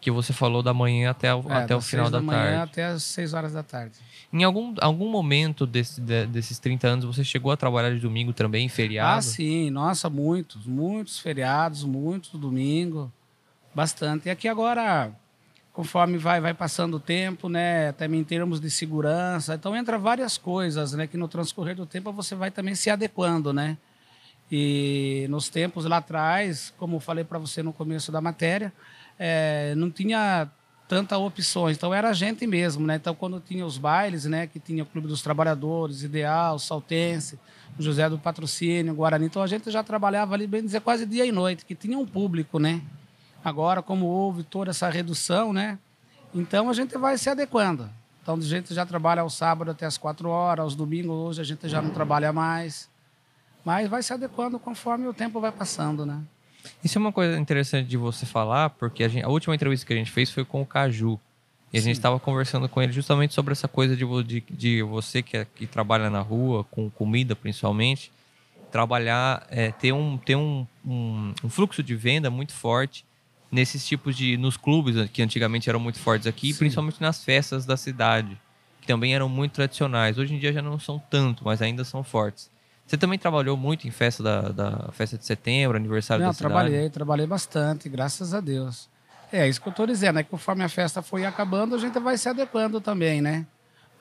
que 0.01 0.11
você 0.11 0.33
falou 0.33 0.63
da 0.63 0.73
manhã 0.75 1.11
até 1.11 1.35
o, 1.35 1.43
É, 1.51 1.55
até 1.65 1.75
o 1.75 1.81
final 1.81 2.11
da, 2.11 2.21
manhã 2.21 2.59
tarde. 2.59 2.71
até 2.73 2.85
as 2.87 3.03
6 3.03 3.33
horas 3.35 3.53
da 3.53 3.63
tarde. 3.63 3.95
Em 4.33 4.45
algum, 4.45 4.75
algum 4.81 5.09
momento 5.11 5.67
desse, 5.67 6.01
de- 6.01 6.27
desses 6.27 6.59
30 6.59 6.87
anos 6.89 7.05
você 7.05 7.25
chegou 7.25 7.51
a 7.51 7.57
trabalhar 7.57 7.91
de 7.95 8.01
domingo 8.01 8.33
também, 8.33 8.69
feriado? 8.69 9.19
Ah, 9.19 9.23
sim, 9.23 9.71
nossa, 9.71 10.09
muitos, 10.11 10.67
muitos 10.67 11.19
feriados, 11.19 11.83
muitos 11.85 12.31
domingo, 12.39 13.11
bastante. 13.75 14.27
E 14.27 14.31
aqui 14.31 14.47
agora, 14.49 15.11
conforme 15.73 16.19
vai, 16.19 16.41
vai 16.41 16.53
passando 16.55 16.99
o 16.99 17.01
tempo, 17.01 17.49
né, 17.49 17.93
também 17.93 18.21
em 18.21 18.25
termos 18.25 18.61
de 18.61 18.71
segurança, 18.71 19.55
então 19.55 19.75
entra 19.75 19.99
várias 19.99 20.37
coisas, 20.39 20.93
né, 20.93 21.07
que 21.07 21.17
no 21.17 21.29
transcorrer 21.29 21.75
do 21.77 21.87
tempo 21.87 22.13
você 22.13 22.35
vai 22.35 22.51
também 22.51 22.75
se 22.75 22.91
adequando, 22.91 23.53
né. 23.53 23.77
E 24.51 25.27
nos 25.29 25.49
tempos 25.49 25.85
lá 25.85 25.97
atrás, 25.97 26.73
como 26.79 26.97
eu 26.97 27.01
falei 27.01 27.25
para 27.25 27.39
você 27.39 27.63
no 27.63 27.73
começo 27.73 28.13
da 28.13 28.21
matéria, 28.21 28.73
eh, 29.19 29.75
não 29.77 29.91
tinha 29.91 30.49
tantas 30.89 31.19
opções, 31.19 31.77
então 31.77 31.93
era 31.93 32.11
a 32.11 32.13
gente 32.13 32.47
mesmo, 32.47 32.87
né? 32.87 32.97
Então 32.97 33.15
quando 33.15 33.41
tinha 33.41 33.67
os 33.67 33.77
bailes, 33.77 34.25
né, 34.25 34.47
que 34.47 34.61
tinha 34.61 34.83
o 34.83 34.87
Clube 34.87 35.09
dos 35.09 35.21
Trabalhadores, 35.21 36.03
Ideal, 36.03 36.59
Saltense, 36.59 37.39
José 37.79 38.09
do 38.09 38.19
Patrocínio, 38.19 38.95
Guarani, 38.95 39.27
então 39.27 39.43
a 39.43 39.47
gente 39.47 39.71
já 39.71 39.83
trabalhava 39.83 40.35
ali, 40.35 40.47
bem 40.47 40.65
dizer, 40.65 40.81
quase 40.81 41.05
dia 41.05 41.27
e 41.27 41.33
noite, 41.33 41.65
que 41.65 41.75
tinha 41.75 41.99
um 41.99 42.07
público, 42.07 42.59
né? 42.59 42.81
Agora, 43.45 43.83
como 43.83 44.07
houve 44.07 44.43
toda 44.43 44.71
essa 44.71 44.89
redução, 44.89 45.53
né? 45.53 45.79
Então 46.35 46.69
a 46.69 46.73
gente 46.73 46.97
vai 46.99 47.19
se 47.19 47.29
adequando. 47.29 47.89
Então 48.23 48.35
a 48.35 48.41
gente 48.41 48.75
já 48.75 48.85
trabalha 48.85 49.23
ao 49.23 49.31
sábado 49.31 49.71
até 49.71 49.87
as 49.87 49.97
quatro 49.97 50.29
horas, 50.29 50.65
aos 50.65 50.75
domingos 50.75 51.15
hoje 51.15 51.41
a 51.41 51.45
gente 51.45 51.69
já 51.69 51.81
não 51.81 51.91
trabalha 51.91 52.33
mais. 52.33 52.89
Mas 53.65 53.89
vai 53.89 54.03
se 54.03 54.13
adequando 54.13 54.59
conforme 54.59 55.07
o 55.07 55.15
tempo 55.15 55.41
vai 55.41 55.53
passando, 55.53 56.05
né? 56.05 56.21
Isso 56.85 56.99
é 56.99 57.01
uma 57.01 57.13
coisa 57.13 57.39
interessante 57.39 57.89
de 57.89 57.97
você 57.97 58.25
falar, 58.27 58.71
porque 58.71 59.03
a, 59.05 59.09
gente- 59.09 59.25
a 59.25 59.29
última 59.29 59.55
entrevista 59.55 59.87
que 59.87 59.93
a 59.93 59.97
gente 59.97 60.11
fez 60.11 60.31
foi 60.31 60.45
com 60.45 60.63
o 60.63 60.67
Caju. 60.67 61.19
E 61.73 61.79
a 61.79 61.81
gente 61.81 61.95
Sim. 61.97 61.99
estava 61.99 62.19
conversando 62.21 62.69
com 62.69 62.81
ele 62.81 62.93
justamente 62.93 63.35
sobre 63.35 63.53
essa 63.53 63.67
coisa 63.69 63.97
de, 63.97 64.05
de, 64.25 64.41
de 64.49 64.83
você 64.83 65.23
que, 65.23 65.37
é- 65.37 65.45
que 65.45 65.67
trabalha 65.67 66.09
na 66.09 66.21
rua, 66.21 66.65
com 66.65 66.89
comida 66.89 67.35
principalmente, 67.35 68.11
trabalhar, 68.71 69.47
é, 69.51 69.71
ter, 69.73 69.93
um, 69.93 70.17
ter 70.19 70.37
um, 70.37 70.67
um, 70.85 71.33
um 71.45 71.49
fluxo 71.49 71.83
de 71.83 71.95
venda 71.95 72.31
muito 72.31 72.53
forte 72.53 73.05
nesses 73.51 73.87
tipos 73.87 74.17
de. 74.17 74.37
nos 74.37 74.57
clubes 74.57 75.09
que 75.11 75.23
antigamente 75.23 75.69
eram 75.69 75.81
muito 75.81 75.99
fortes 75.99 76.27
aqui, 76.27 76.53
Sim. 76.53 76.59
principalmente 76.59 77.01
nas 77.01 77.23
festas 77.25 77.65
da 77.65 77.77
cidade, 77.77 78.37
que 78.81 78.87
também 78.87 79.15
eram 79.15 79.29
muito 79.29 79.53
tradicionais. 79.53 80.19
Hoje 80.19 80.35
em 80.35 80.39
dia 80.39 80.53
já 80.53 80.63
não 80.63 80.79
são 80.79 80.99
tanto, 81.11 81.45
mas 81.45 81.63
ainda 81.63 81.85
são 81.85 82.03
fortes. 82.03 82.51
Você 82.87 82.97
também 82.97 83.19
trabalhou 83.19 83.57
muito 83.57 83.89
em 83.89 83.91
festa 83.91 84.23
da, 84.23 84.41
da 84.49 84.93
festa 84.93 85.19
de 85.19 85.25
setembro, 85.25 85.77
aniversário 85.77 86.23
Não, 86.23 86.31
da 86.31 86.35
cidade? 86.35 86.53
trabalhei, 86.53 86.91
trabalhei 86.91 87.27
bastante, 87.27 87.89
graças 87.89 88.33
a 88.33 88.41
Deus. 88.41 88.89
É 89.33 89.49
isso 89.49 89.61
que 89.61 89.67
eu 89.67 89.73
estou 89.73 89.87
dizendo, 89.87 90.21
é 90.21 90.23
que 90.23 90.31
conforme 90.31 90.63
a 90.63 90.69
festa 90.69 91.03
foi 91.03 91.27
acabando, 91.27 91.75
a 91.75 91.79
gente 91.79 91.99
vai 91.99 92.17
se 92.17 92.29
adequando 92.29 92.81
também, 92.81 93.21
né? 93.21 93.45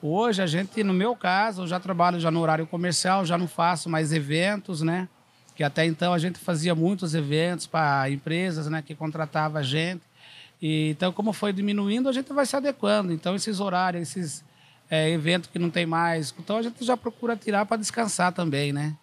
Hoje 0.00 0.40
a 0.40 0.46
gente, 0.46 0.84
no 0.84 0.92
meu 0.92 1.16
caso, 1.16 1.62
eu 1.62 1.66
já 1.66 1.80
trabalho 1.80 2.20
já 2.20 2.30
no 2.30 2.40
horário 2.40 2.66
comercial, 2.66 3.24
já 3.24 3.36
não 3.36 3.48
faço 3.48 3.88
mais 3.88 4.12
eventos, 4.12 4.82
né? 4.82 5.08
Que 5.56 5.64
até 5.64 5.84
então 5.84 6.12
a 6.12 6.18
gente 6.18 6.38
fazia 6.38 6.74
muitos 6.74 7.14
eventos 7.14 7.66
para 7.66 8.08
empresas, 8.10 8.68
né, 8.68 8.82
que 8.82 8.94
contratava 8.94 9.58
a 9.58 9.62
gente. 9.62 10.02
E, 10.60 10.90
então, 10.90 11.10
como 11.12 11.32
foi 11.32 11.52
diminuindo, 11.52 12.08
a 12.08 12.12
gente 12.12 12.32
vai 12.32 12.44
se 12.46 12.54
adequando. 12.54 13.12
Então, 13.12 13.34
esses 13.34 13.58
horários, 13.58 14.02
esses 14.02 14.44
é, 14.90 15.10
eventos 15.10 15.50
que 15.50 15.58
não 15.58 15.70
tem 15.70 15.86
mais, 15.86 16.34
então 16.38 16.56
a 16.56 16.62
gente 16.62 16.84
já 16.84 16.96
procura 16.96 17.36
tirar 17.36 17.66
para 17.66 17.76
descansar 17.76 18.32
também, 18.32 18.72
né? 18.72 18.96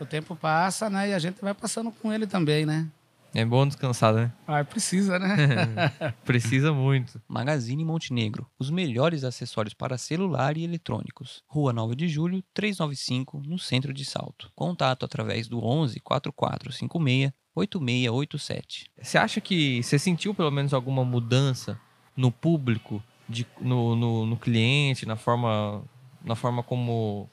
O 0.00 0.06
tempo 0.06 0.36
passa, 0.36 0.88
né? 0.88 1.10
E 1.10 1.14
a 1.14 1.18
gente 1.18 1.40
vai 1.40 1.54
passando 1.54 1.90
com 1.90 2.12
ele 2.12 2.26
também, 2.26 2.64
né? 2.64 2.88
É 3.34 3.44
bom 3.44 3.66
descansar, 3.66 4.14
né? 4.14 4.32
Ah, 4.46 4.64
precisa, 4.64 5.18
né? 5.18 5.36
precisa 6.24 6.72
muito. 6.72 7.20
Magazine 7.28 7.84
Montenegro. 7.84 8.46
Os 8.58 8.70
melhores 8.70 9.22
acessórios 9.22 9.74
para 9.74 9.98
celular 9.98 10.56
e 10.56 10.64
eletrônicos. 10.64 11.42
Rua 11.46 11.72
9 11.72 11.94
de 11.94 12.08
Julho, 12.08 12.42
395, 12.54 13.42
no 13.44 13.58
centro 13.58 13.92
de 13.92 14.04
Salto. 14.04 14.50
Contato 14.54 15.04
através 15.04 15.46
do 15.46 15.62
11 15.62 16.00
4456 16.00 17.32
8687. 17.54 18.90
Você 19.02 19.18
acha 19.18 19.40
que 19.40 19.82
você 19.82 19.98
sentiu 19.98 20.34
pelo 20.34 20.50
menos 20.50 20.72
alguma 20.72 21.04
mudança 21.04 21.78
no 22.16 22.32
público, 22.32 23.02
de, 23.28 23.46
no, 23.60 23.94
no, 23.94 24.26
no 24.26 24.36
cliente, 24.36 25.04
na 25.04 25.16
forma, 25.16 25.82
na 26.24 26.34
forma 26.34 26.62
como, 26.62 27.28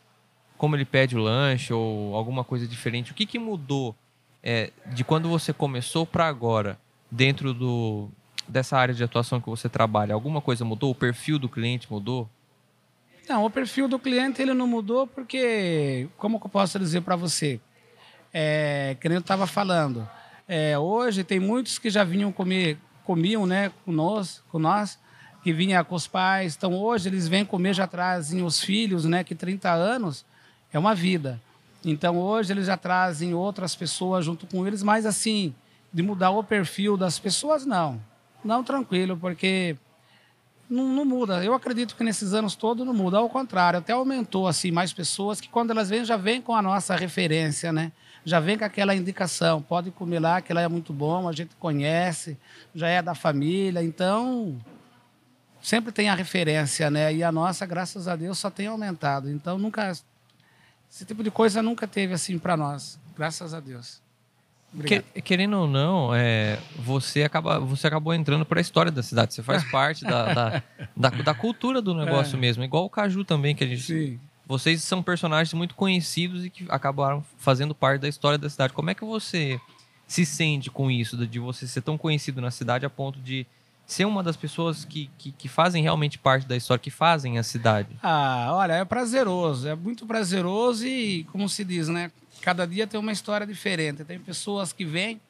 como 0.58 0.76
ele 0.76 0.86
pede 0.86 1.16
o 1.16 1.20
lanche 1.20 1.74
ou 1.74 2.16
alguma 2.16 2.44
coisa 2.44 2.68
diferente? 2.68 3.12
O 3.12 3.16
que, 3.16 3.26
que 3.26 3.40
mudou 3.40 3.96
é, 4.44 4.72
de 4.88 5.04
quando 5.04 5.30
você 5.30 5.54
começou 5.54 6.06
para 6.06 6.28
agora, 6.28 6.80
dentro 7.10 7.54
do, 7.54 8.10
dessa 8.48 8.78
área 8.78 8.94
de 8.94 9.04
atuação 9.04 9.40
que 9.40 9.50
você 9.50 9.70
trabalha, 9.70 10.14
alguma 10.14 10.42
coisa 10.42 10.66
mudou? 10.66 10.92
O 10.92 10.96
perfil 10.96 11.40
do 11.40 11.50
cliente 11.50 11.92
mudou? 11.92 12.30
Não, 13.28 13.44
o 13.44 13.50
perfil 13.50 13.88
do 13.88 13.98
cliente 13.98 14.42
ele 14.42 14.54
não 14.54 14.68
mudou 14.68 15.08
porque, 15.08 16.08
como 16.18 16.40
eu 16.44 16.50
posso 16.50 16.78
dizer 16.78 17.02
para 17.02 17.16
você, 17.16 17.60
é, 18.32 18.96
que 19.00 19.10
nem 19.10 19.16
eu 19.16 19.22
estava 19.22 19.48
falando, 19.48 20.08
é, 20.48 20.78
hoje 20.78 21.24
tem 21.24 21.40
muitos 21.40 21.80
que 21.80 21.90
já 21.90 22.04
vinham 22.04 22.32
comer, 22.32 22.78
comiam, 23.04 23.48
né, 23.48 23.72
com 23.84 23.92
nós, 23.92 24.44
com 24.52 24.60
nós, 24.60 25.00
que 25.46 25.54
vinha 25.54 25.84
com 25.84 25.94
os 25.94 26.08
pais. 26.08 26.56
Então 26.58 26.74
hoje 26.74 27.08
eles 27.08 27.28
vêm 27.28 27.46
comer 27.46 27.76
já 27.76 27.86
trazem 27.86 28.42
os 28.42 28.60
filhos, 28.60 29.06
né, 29.06 29.24
que 29.24 29.36
30 29.36 29.72
anos 29.72 30.26
é 30.74 30.80
uma 30.80 30.96
vida. 30.96 31.40
Então 31.86 32.18
hoje 32.18 32.52
eles 32.52 32.66
já 32.66 32.76
trazem 32.76 33.36
outras 33.36 33.76
pessoas 33.76 34.26
junto 34.26 34.48
com 34.48 34.66
eles, 34.66 34.82
mas 34.82 35.06
assim, 35.06 35.54
de 35.94 36.02
mudar 36.02 36.32
o 36.32 36.44
perfil 36.44 36.98
das 36.98 37.20
pessoas, 37.20 37.64
não. 37.64 38.02
Não, 38.44 38.64
tranquilo, 38.64 39.16
porque 39.18 39.76
não, 40.68 40.88
não, 40.88 41.06
muda. 41.06 41.44
Eu 41.44 41.54
acredito 41.54 41.96
que 41.96 42.04
nesses 42.04 42.34
anos 42.34 42.56
todos 42.56 42.84
não 42.84 42.94
muda. 42.94 43.20
Ao 43.20 43.30
contrário, 43.30 43.78
até 43.78 43.94
aumentou 43.94 44.48
assim 44.48 44.72
mais 44.72 44.92
pessoas 44.92 45.40
que 45.40 45.48
quando 45.48 45.70
elas 45.70 45.92
vêm 45.92 46.04
já 46.04 46.18
vêm 46.18 46.42
com 46.42 46.56
a 46.56 46.62
nossa 46.62 46.96
referência, 46.96 47.72
né? 47.72 47.92
Já 48.26 48.40
vem 48.40 48.58
com 48.58 48.66
aquela 48.66 48.96
indicação, 48.96 49.62
pode 49.62 49.92
comer 49.92 50.20
lá, 50.20 50.42
que 50.42 50.52
lá 50.52 50.62
é 50.62 50.68
muito 50.68 50.92
bom, 50.92 51.30
a 51.30 51.32
gente 51.32 51.56
conhece, 51.58 52.36
já 52.74 52.88
é 52.88 53.00
da 53.00 53.14
família, 53.14 53.84
então 53.84 54.58
sempre 55.66 55.92
tem 55.92 56.10
a 56.10 56.16
referência, 56.16 56.92
né? 56.92 57.14
E 57.14 57.24
a 57.24 57.32
nossa, 57.32 57.66
graças 57.66 58.08
a 58.08 58.16
Deus, 58.16 58.38
só 58.38 58.52
tem 58.52 58.68
aumentado. 58.68 59.30
Então 59.30 59.58
nunca 59.58 59.92
esse 60.90 61.06
tipo 61.06 61.24
de 61.24 61.32
coisa 61.32 61.62
nunca 61.62 61.88
teve 61.88 62.14
assim 62.14 62.38
para 62.38 62.56
nós, 62.56 63.00
graças 63.18 63.54
a 63.54 63.60
Deus. 63.60 64.02
Que, 64.86 65.02
querendo 65.22 65.58
ou 65.58 65.68
não, 65.68 66.14
é, 66.14 66.60
você, 66.76 67.24
acaba, 67.24 67.60
você 67.60 67.88
acabou 67.88 68.14
entrando 68.14 68.46
para 68.46 68.60
a 68.60 68.62
história 68.62 68.92
da 68.92 69.02
cidade. 69.02 69.34
Você 69.34 69.42
faz 69.42 69.64
parte 69.72 70.04
da, 70.04 70.34
da, 70.34 70.64
da, 70.96 71.10
da, 71.10 71.34
cultura 71.34 71.82
do 71.82 71.94
negócio 71.94 72.36
é. 72.36 72.40
mesmo. 72.40 72.62
Igual 72.62 72.84
o 72.84 72.90
Caju 72.90 73.24
também, 73.24 73.56
que 73.56 73.64
a 73.64 73.68
gente. 73.68 73.84
Sim. 73.84 74.20
Vocês 74.46 74.84
são 74.84 75.02
personagens 75.02 75.54
muito 75.54 75.76
conhecidos 75.76 76.46
e 76.46 76.50
que 76.50 76.66
acabaram 76.68 77.24
fazendo 77.38 77.74
parte 77.74 78.02
da 78.02 78.10
história 78.10 78.38
da 78.38 78.50
cidade. 78.50 78.74
Como 78.74 78.90
é 78.90 78.94
que 78.94 79.06
você 79.06 79.60
se 80.06 80.26
sente 80.26 80.70
com 80.70 80.92
isso, 80.92 81.26
de 81.26 81.40
você 81.40 81.68
ser 81.68 81.82
tão 81.82 81.98
conhecido 81.98 82.42
na 82.42 82.52
cidade 82.52 82.86
a 82.86 82.90
ponto 82.90 83.20
de 83.20 83.48
ser 83.86 84.06
uma 84.06 84.24
das 84.24 84.36
pessoas 84.36 84.84
que, 84.84 85.10
que, 85.18 85.32
que, 85.32 85.48
fazem 85.48 85.84
realmente 85.84 86.18
parte 86.18 86.48
da 86.48 86.56
história, 86.56 86.82
que 86.82 86.90
fazem 86.90 87.38
a 87.38 87.44
cidade? 87.44 87.90
Ah, 88.02 88.50
olha, 88.52 88.74
é 88.74 88.86
prazeroso, 88.86 89.68
é 89.68 89.76
muito 89.76 90.06
prazeroso 90.06 90.88
e, 90.88 91.24
como 91.26 91.48
se 91.48 91.64
diz, 91.64 91.88
né? 91.88 92.12
Cada 92.42 92.66
dia 92.66 92.88
tem 92.88 93.00
uma 93.00 93.12
história 93.12 93.46
diferente. 93.46 94.04
Tem 94.04 94.20
pessoas 94.20 94.74
que 94.74 94.86
vêm, 94.86 95.22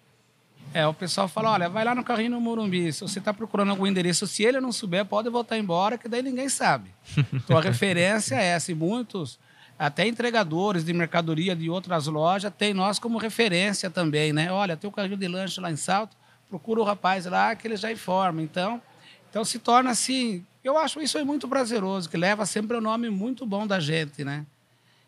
é, 0.73 0.85
o 0.85 0.93
pessoal 0.93 1.27
fala, 1.27 1.51
olha, 1.51 1.69
vai 1.69 1.85
lá 1.85 1.95
no 1.95 2.03
carrinho 2.03 2.31
no 2.31 2.41
Morumbi, 2.41 2.91
se 2.91 3.01
você 3.01 3.19
está 3.19 3.33
procurando 3.33 3.69
algum 3.69 3.87
endereço, 3.87 4.27
se 4.27 4.43
ele 4.43 4.59
não 4.59 4.71
souber, 4.71 5.05
pode 5.05 5.29
voltar 5.29 5.57
embora, 5.57 5.97
que 5.97 6.07
daí 6.07 6.21
ninguém 6.21 6.49
sabe. 6.49 6.89
Então 7.33 7.57
a 7.57 7.61
referência 7.61 8.35
é 8.35 8.47
essa, 8.47 8.71
e 8.71 8.75
muitos, 8.75 9.39
até 9.77 10.07
entregadores 10.07 10.83
de 10.83 10.93
mercadoria 10.93 11.55
de 11.55 11.69
outras 11.69 12.07
lojas, 12.07 12.51
tem 12.57 12.73
nós 12.73 12.99
como 12.99 13.17
referência 13.17 13.89
também, 13.89 14.33
né? 14.33 14.51
Olha, 14.51 14.75
tem 14.75 14.89
o 14.89 14.91
carrinho 14.91 15.17
de 15.17 15.27
lanche 15.27 15.61
lá 15.61 15.71
em 15.71 15.75
Salto, 15.75 16.17
procura 16.49 16.81
o 16.81 16.83
rapaz 16.83 17.25
lá 17.25 17.55
que 17.55 17.67
ele 17.67 17.77
já 17.77 17.91
informa. 17.91 18.41
Então, 18.41 18.81
então 19.29 19.43
se 19.43 19.59
torna 19.59 19.91
assim. 19.91 20.45
Eu 20.63 20.77
acho 20.77 21.01
isso 21.01 21.23
muito 21.25 21.47
prazeroso, 21.47 22.09
que 22.09 22.17
leva 22.17 22.45
sempre 22.45 22.75
o 22.75 22.79
um 22.79 22.83
nome 22.83 23.09
muito 23.09 23.45
bom 23.45 23.67
da 23.67 23.79
gente, 23.79 24.23
né? 24.23 24.45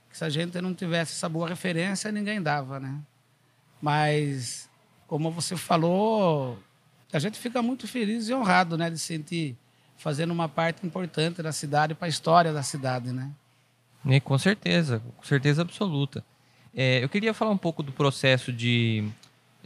Que 0.10 0.17
se 0.17 0.23
a 0.23 0.30
gente 0.30 0.60
não 0.62 0.73
tivesse 0.73 1.13
essa 1.13 1.28
boa 1.28 1.47
referência, 1.47 2.12
ninguém 2.12 2.41
dava, 2.41 2.80
né? 2.80 3.00
Mas, 3.82 4.69
como 5.08 5.32
você 5.32 5.56
falou, 5.56 6.60
a 7.12 7.19
gente 7.19 7.39
fica 7.39 7.62
muito 7.62 7.88
feliz 7.88 8.30
e 8.30 8.34
honrado, 8.34 8.78
né? 8.78 8.89
De 8.89 9.00
sentir 9.00 9.58
fazendo 9.97 10.32
uma 10.32 10.47
parte 10.47 10.86
importante 10.86 11.41
da 11.41 11.52
cidade 11.52 11.95
para 11.95 12.06
a 12.06 12.10
história 12.10 12.54
da 12.54 12.62
cidade, 12.62 13.12
né? 13.12 13.32
E 14.06 14.19
com 14.21 14.38
certeza, 14.38 15.02
com 15.17 15.23
certeza 15.23 15.63
absoluta. 15.63 16.23
É, 16.73 17.04
eu 17.04 17.10
queria 17.10 17.34
falar 17.34 17.52
um 17.52 17.58
pouco 17.58 17.82
do 17.82 17.91
processo 17.91 18.54
de 18.54 19.10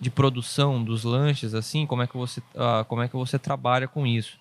de 0.01 0.09
produção 0.09 0.83
dos 0.83 1.03
lanches, 1.03 1.53
assim, 1.53 1.85
como 1.85 2.01
é 2.01 2.07
que 2.07 2.17
você, 2.17 2.39
uh, 2.39 2.83
como 2.87 3.03
é 3.03 3.07
que 3.07 3.15
você 3.15 3.37
trabalha 3.37 3.87
com 3.87 4.07
isso? 4.07 4.39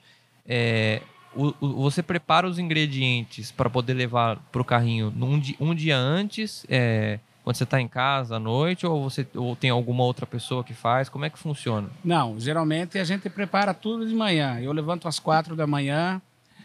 É, 0.48 1.02
o, 1.34 1.54
o, 1.60 1.82
você 1.82 2.02
prepara 2.02 2.48
os 2.48 2.58
ingredientes 2.58 3.52
para 3.52 3.68
poder 3.68 3.92
levar 3.92 4.38
para 4.50 4.62
o 4.62 4.64
carrinho 4.64 5.12
num 5.14 5.38
di, 5.38 5.54
um 5.60 5.74
dia 5.74 5.98
antes, 5.98 6.64
é, 6.66 7.20
quando 7.44 7.56
você 7.56 7.64
está 7.64 7.78
em 7.78 7.86
casa 7.86 8.36
à 8.36 8.38
noite, 8.38 8.86
ou 8.86 9.08
você 9.10 9.26
ou 9.34 9.54
tem 9.54 9.68
alguma 9.68 10.02
outra 10.02 10.26
pessoa 10.26 10.64
que 10.64 10.72
faz? 10.72 11.10
Como 11.10 11.26
é 11.26 11.30
que 11.30 11.38
funciona? 11.38 11.90
Não, 12.02 12.40
geralmente 12.40 12.98
a 12.98 13.04
gente 13.04 13.28
prepara 13.28 13.74
tudo 13.74 14.08
de 14.08 14.14
manhã. 14.14 14.58
Eu 14.60 14.72
levanto 14.72 15.06
às 15.06 15.18
quatro 15.18 15.54
da 15.54 15.66
manhã, 15.66 16.22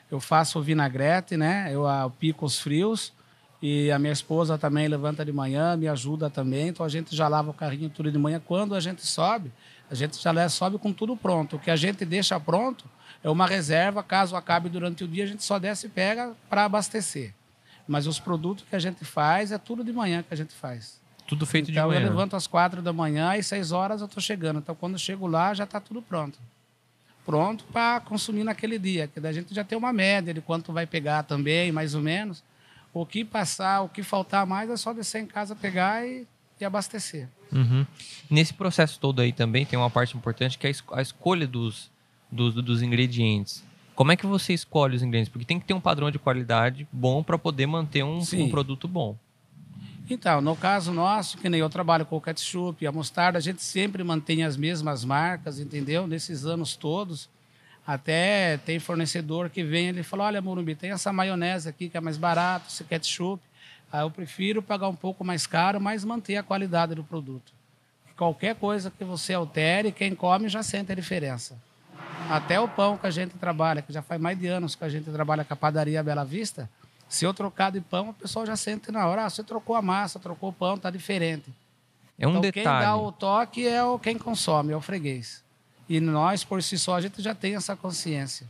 eu 0.10 0.22
faço 0.22 0.58
o 0.58 0.62
vinagrete, 0.62 1.36
né? 1.36 1.68
Eu, 1.70 1.86
eu 1.86 2.10
pico 2.12 2.46
os 2.46 2.60
frios 2.60 3.12
e 3.68 3.92
a 3.92 3.98
minha 3.98 4.14
esposa 4.14 4.60
também 4.60 4.88
levanta 4.88 5.26
de 5.26 5.32
manhã, 5.32 5.76
me 5.76 5.88
ajuda 5.88 6.30
também. 6.30 6.68
Então 6.68 6.86
a 6.86 6.90
gente 6.90 7.16
já 7.16 7.28
lava 7.28 7.50
o 7.50 7.54
carrinho 7.54 7.90
tudo 7.90 8.12
de 8.12 8.18
manhã. 8.20 8.40
Quando 8.40 8.76
a 8.76 8.80
gente 8.80 9.04
sobe, 9.04 9.52
a 9.90 9.96
gente 9.96 10.22
já 10.22 10.50
sobe 10.50 10.78
com 10.78 10.94
tudo 10.94 11.18
pronto. 11.18 11.56
O 11.56 11.60
que 11.60 11.72
a 11.72 11.76
gente 11.76 12.06
deixa 12.06 12.40
pronto 12.40 12.86
é 13.24 13.30
uma 13.30 13.48
reserva. 13.48 14.04
Caso 14.04 14.36
acabe 14.36 14.70
durante 14.70 15.04
o 15.04 15.08
dia, 15.08 15.24
a 15.24 15.28
gente 15.28 15.44
só 15.44 15.58
desce 15.58 15.88
e 15.88 15.90
pega 15.90 16.34
para 16.48 16.66
abastecer. 16.66 17.34
Mas 17.88 18.06
os 18.06 18.20
produtos 18.20 18.64
que 18.70 18.76
a 18.76 18.80
gente 18.80 19.04
faz 19.04 19.52
é 19.52 19.58
tudo 19.58 19.84
de 19.84 19.92
manhã 19.92 20.22
que 20.22 20.32
a 20.32 20.38
gente 20.38 20.54
faz. 20.54 21.02
Tudo 21.26 21.44
feito 21.48 21.72
então, 21.72 21.90
de 21.90 21.96
manhã. 21.96 22.06
eu 22.06 22.12
levanto 22.12 22.36
às 22.36 22.46
quatro 22.46 22.84
da 22.84 22.94
manhã 22.94 23.36
e 23.36 23.42
seis 23.42 23.72
horas 23.72 24.00
eu 24.00 24.06
estou 24.06 24.22
chegando. 24.22 24.60
Então 24.60 24.76
quando 24.76 24.94
eu 24.94 25.00
chego 25.00 25.26
lá 25.26 25.56
já 25.56 25.64
está 25.64 25.80
tudo 25.80 26.04
pronto. 26.04 26.38
Pronto 27.26 27.64
para 27.74 28.00
consumir 28.02 28.44
naquele 28.44 28.78
dia. 28.78 29.08
Que 29.08 29.20
daí 29.20 29.32
a 29.32 29.34
gente 29.34 29.56
já 29.56 29.64
tem 29.64 29.76
uma 29.76 29.92
média 29.92 30.36
de 30.36 30.42
quanto 30.42 30.72
vai 30.72 30.86
pegar 30.86 31.24
também, 31.24 31.72
mais 31.72 31.96
ou 31.96 32.02
menos. 32.04 32.44
O 32.96 33.06
que 33.06 33.26
passar, 33.26 33.82
o 33.82 33.90
que 33.90 34.02
faltar 34.02 34.46
mais 34.46 34.70
é 34.70 34.78
só 34.78 34.94
descer 34.94 35.22
em 35.22 35.26
casa, 35.26 35.54
pegar 35.54 36.08
e, 36.08 36.26
e 36.58 36.64
abastecer. 36.64 37.28
Uhum. 37.52 37.86
Nesse 38.30 38.54
processo 38.54 38.98
todo 38.98 39.20
aí 39.22 39.34
também 39.34 39.66
tem 39.66 39.78
uma 39.78 39.90
parte 39.90 40.16
importante 40.16 40.58
que 40.58 40.66
é 40.66 40.72
a 40.94 41.02
escolha 41.02 41.46
dos, 41.46 41.92
dos, 42.32 42.56
dos 42.56 42.82
ingredientes. 42.82 43.62
Como 43.96 44.14
é 44.14 44.16
que 44.16 44.26
você 44.26 44.54
escolhe 44.54 44.96
os 44.96 45.04
ingredientes? 45.04 45.30
Porque 45.30 45.44
tem 45.44 45.60
que 45.60 45.66
ter 45.66 45.74
um 45.74 45.82
padrão 45.82 46.10
de 46.10 46.18
qualidade 46.18 46.88
bom 46.90 47.22
para 47.22 47.38
poder 47.38 47.66
manter 47.66 48.02
um, 48.02 48.20
um, 48.20 48.50
produto 48.50 48.88
bom. 48.88 49.18
Então, 50.10 50.40
no 50.40 50.56
caso 50.56 50.94
nosso, 50.94 51.38
que 51.38 51.50
nem 51.50 51.60
eu 51.60 51.70
trabalho 51.70 52.06
com 52.06 52.16
o 52.16 52.22
ketchup, 52.22 52.88
a 52.88 52.94
mostarda, 52.94 53.40
a 53.40 53.42
gente 53.42 53.62
sempre 53.62 54.06
mantém 54.06 54.46
as 54.46 54.56
mesmas 54.56 55.04
marcas, 55.04 55.60
entendeu? 55.60 56.08
Nesses 56.08 56.46
anos 56.46 56.78
todos. 56.78 57.30
Até 57.86 58.58
tem 58.58 58.80
fornecedor 58.80 59.50
que 59.50 59.64
vem 59.64 59.90
e 59.90 60.04
fala: 60.04 60.26
Olha, 60.26 60.42
Morumbi, 60.42 60.76
tem 60.76 60.92
essa 60.92 61.14
maionese 61.14 61.70
aqui 61.70 61.90
que 61.90 61.98
é 61.98 62.02
mais 62.02 62.18
barato, 62.18 62.68
esse 62.68 62.84
ketchup. 62.84 63.44
Aí 63.92 64.02
eu 64.02 64.10
prefiro 64.10 64.62
pagar 64.62 64.88
um 64.88 64.96
pouco 64.96 65.24
mais 65.24 65.46
caro, 65.46 65.80
mas 65.80 66.04
manter 66.04 66.38
a 66.38 66.44
qualidade 66.44 66.96
do 66.96 67.04
produto. 67.04 67.54
Qualquer 68.18 68.56
coisa 68.56 68.90
que 68.90 69.04
você 69.04 69.34
altere, 69.34 69.92
quem 69.92 70.16
come 70.16 70.50
já 70.50 70.64
sente 70.64 70.92
a 70.92 70.96
diferença. 70.96 71.58
Até 72.30 72.60
o 72.60 72.68
pão 72.68 72.98
que 72.98 73.06
a 73.06 73.12
gente 73.12 73.38
trabalha, 73.38 73.82
que 73.82 73.94
já 73.94 74.02
faz 74.02 74.20
mais 74.20 74.40
de 74.40 74.48
anos 74.48 74.74
que 74.74 74.84
a 74.84 74.90
gente 74.90 75.12
trabalha 75.12 75.44
com 75.44 75.54
a 75.54 75.58
padaria 75.58 76.02
Bela 76.02 76.26
Vista, 76.26 76.70
se 77.08 77.24
eu 77.24 77.34
trocar 77.34 77.72
de 77.72 77.82
pão, 77.82 78.10
o 78.10 78.14
pessoal 78.14 78.46
já 78.46 78.56
sente 78.56 78.92
na 78.92 79.06
hora. 79.06 79.26
Ah, 79.26 79.30
você 79.30 79.44
trocou 79.44 79.76
a 79.76 79.82
massa, 79.82 80.20
trocou 80.20 80.50
o 80.50 80.54
pão, 80.54 80.78
tá 80.78 80.90
diferente. 80.90 81.54
É 82.18 82.26
um 82.26 82.32
então, 82.32 82.42
detalhe. 82.42 82.64
Quem 82.64 82.64
dá 82.64 82.98
o 82.98 83.12
toque 83.12 83.68
é 83.68 83.84
o 83.84 84.00
quem 84.00 84.18
consome, 84.18 84.74
é 84.74 84.76
o 84.76 84.82
freguês. 84.82 85.45
E 85.88 86.00
nós, 86.00 86.44
por 86.44 86.62
si 86.64 86.78
só, 86.78 86.96
a 86.96 87.02
gente 87.02 87.22
já 87.22 87.36
tem 87.36 87.56
essa 87.56 87.76
consciência. 87.76 88.48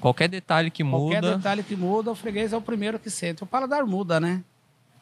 Qualquer 0.00 0.28
detalhe 0.28 0.70
que 0.70 0.84
Qualquer 0.84 1.22
muda, 1.22 1.36
detalhe 1.36 1.62
que 1.62 1.74
muda, 1.74 2.10
o 2.10 2.14
freguês 2.14 2.52
é 2.52 2.56
o 2.56 2.60
primeiro 2.60 2.98
que 2.98 3.10
sente. 3.10 3.42
O 3.42 3.46
paladar 3.46 3.84
muda, 3.84 4.20
né? 4.20 4.42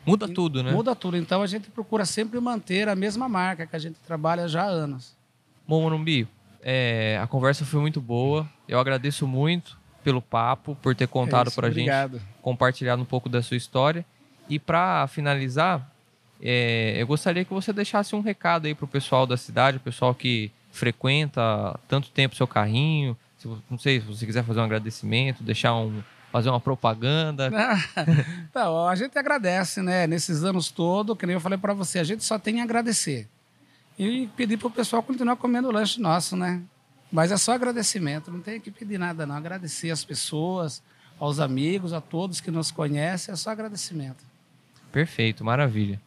muda 0.06 0.28
tudo, 0.28 0.62
né? 0.62 0.70
Muda 0.70 0.94
tudo. 0.94 1.16
Então 1.16 1.42
a 1.42 1.46
gente 1.46 1.70
procura 1.70 2.04
sempre 2.04 2.38
manter 2.40 2.88
a 2.88 2.94
mesma 2.94 3.28
marca 3.28 3.66
que 3.66 3.74
a 3.74 3.78
gente 3.78 3.96
trabalha 4.06 4.46
já 4.46 4.62
há 4.62 4.68
anos. 4.68 5.16
Bom, 5.66 5.82
Morumbi, 5.82 6.28
é, 6.62 7.18
a 7.22 7.26
conversa 7.26 7.64
foi 7.64 7.80
muito 7.80 8.00
boa. 8.00 8.48
Eu 8.68 8.78
agradeço 8.78 9.26
muito 9.26 9.76
pelo 10.02 10.20
papo, 10.20 10.76
por 10.82 10.94
ter 10.94 11.08
contado 11.08 11.46
É 11.46 11.48
isso, 11.48 11.56
pra 11.56 11.68
gente, 11.68 11.80
Obrigado. 11.80 12.20
compartilhado 12.42 13.00
um 13.00 13.06
pouco 13.06 13.28
da 13.28 13.42
sua 13.42 13.56
história. 13.56 14.04
E 14.48 14.58
para 14.58 15.06
finalizar, 15.06 15.90
é, 16.40 16.94
eu 16.98 17.06
gostaria 17.06 17.44
que 17.44 17.52
você 17.52 17.72
deixasse 17.72 18.14
um 18.14 18.20
recado 18.20 18.66
aí 18.66 18.74
pro 18.74 18.86
pessoal 18.86 19.26
da 19.26 19.36
cidade, 19.36 19.78
o 19.78 19.80
pessoal 19.80 20.14
que 20.14 20.52
frequenta 20.74 21.78
tanto 21.88 22.10
tempo 22.10 22.34
seu 22.34 22.46
carrinho. 22.46 23.16
Se, 23.38 23.48
não 23.70 23.78
sei 23.78 24.00
se 24.00 24.06
você 24.06 24.26
quiser 24.26 24.44
fazer 24.44 24.60
um 24.60 24.64
agradecimento, 24.64 25.42
deixar 25.42 25.74
um, 25.74 26.02
fazer 26.32 26.50
uma 26.50 26.60
propaganda. 26.60 27.50
Então, 28.50 28.86
a 28.86 28.94
gente 28.94 29.18
agradece, 29.18 29.82
né? 29.82 30.06
Nesses 30.06 30.44
anos 30.44 30.70
todos, 30.70 31.16
que 31.16 31.26
nem 31.26 31.34
eu 31.34 31.40
falei 31.40 31.58
para 31.58 31.74
você, 31.74 31.98
a 31.98 32.04
gente 32.04 32.22
só 32.22 32.38
tem 32.38 32.60
a 32.60 32.64
agradecer. 32.64 33.28
E 33.98 34.28
pedir 34.36 34.56
pro 34.56 34.70
pessoal 34.70 35.02
continuar 35.02 35.36
comendo 35.36 35.68
o 35.68 35.72
lanche 35.72 36.00
nosso, 36.00 36.36
né? 36.36 36.62
Mas 37.10 37.30
é 37.32 37.36
só 37.36 37.52
agradecimento, 37.52 38.30
não 38.30 38.40
tem 38.40 38.60
que 38.60 38.70
pedir 38.70 38.98
nada, 38.98 39.26
não. 39.26 39.36
Agradecer 39.36 39.90
às 39.90 40.04
pessoas, 40.04 40.82
aos 41.18 41.38
amigos, 41.38 41.92
a 41.92 42.00
todos 42.00 42.40
que 42.40 42.50
nos 42.50 42.70
conhecem, 42.70 43.32
é 43.32 43.36
só 43.36 43.50
agradecimento. 43.50 44.24
Perfeito, 44.90 45.44
maravilha. 45.44 46.00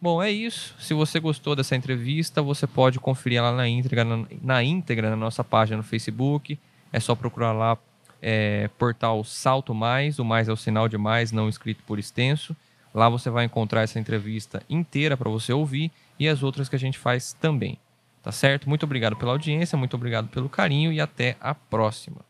Bom, 0.00 0.22
é 0.22 0.30
isso. 0.30 0.74
Se 0.78 0.94
você 0.94 1.20
gostou 1.20 1.54
dessa 1.54 1.76
entrevista, 1.76 2.40
você 2.40 2.66
pode 2.66 2.98
conferir 2.98 3.38
ela 3.38 3.52
na 3.52 3.68
íntegra 3.68 4.02
na, 4.02 4.26
na 4.42 4.62
íntegra 4.62 5.10
na 5.10 5.16
nossa 5.16 5.44
página 5.44 5.76
no 5.76 5.82
Facebook. 5.82 6.58
É 6.90 6.98
só 6.98 7.14
procurar 7.14 7.52
lá 7.52 7.76
é, 8.22 8.68
portal 8.78 9.22
Salto 9.24 9.74
Mais, 9.74 10.18
o 10.18 10.24
mais 10.24 10.48
é 10.48 10.52
o 10.52 10.56
sinal 10.56 10.88
de 10.88 10.96
mais, 10.96 11.32
não 11.32 11.48
escrito 11.48 11.82
por 11.86 11.98
extenso. 11.98 12.56
Lá 12.94 13.08
você 13.08 13.28
vai 13.28 13.44
encontrar 13.44 13.82
essa 13.82 14.00
entrevista 14.00 14.62
inteira 14.70 15.16
para 15.16 15.30
você 15.30 15.52
ouvir 15.52 15.92
e 16.18 16.26
as 16.26 16.42
outras 16.42 16.68
que 16.68 16.76
a 16.76 16.78
gente 16.78 16.98
faz 16.98 17.34
também. 17.34 17.78
Tá 18.22 18.32
certo? 18.32 18.68
Muito 18.68 18.84
obrigado 18.84 19.16
pela 19.16 19.32
audiência, 19.32 19.78
muito 19.78 19.94
obrigado 19.94 20.28
pelo 20.28 20.48
carinho 20.48 20.92
e 20.92 21.00
até 21.00 21.36
a 21.40 21.54
próxima. 21.54 22.29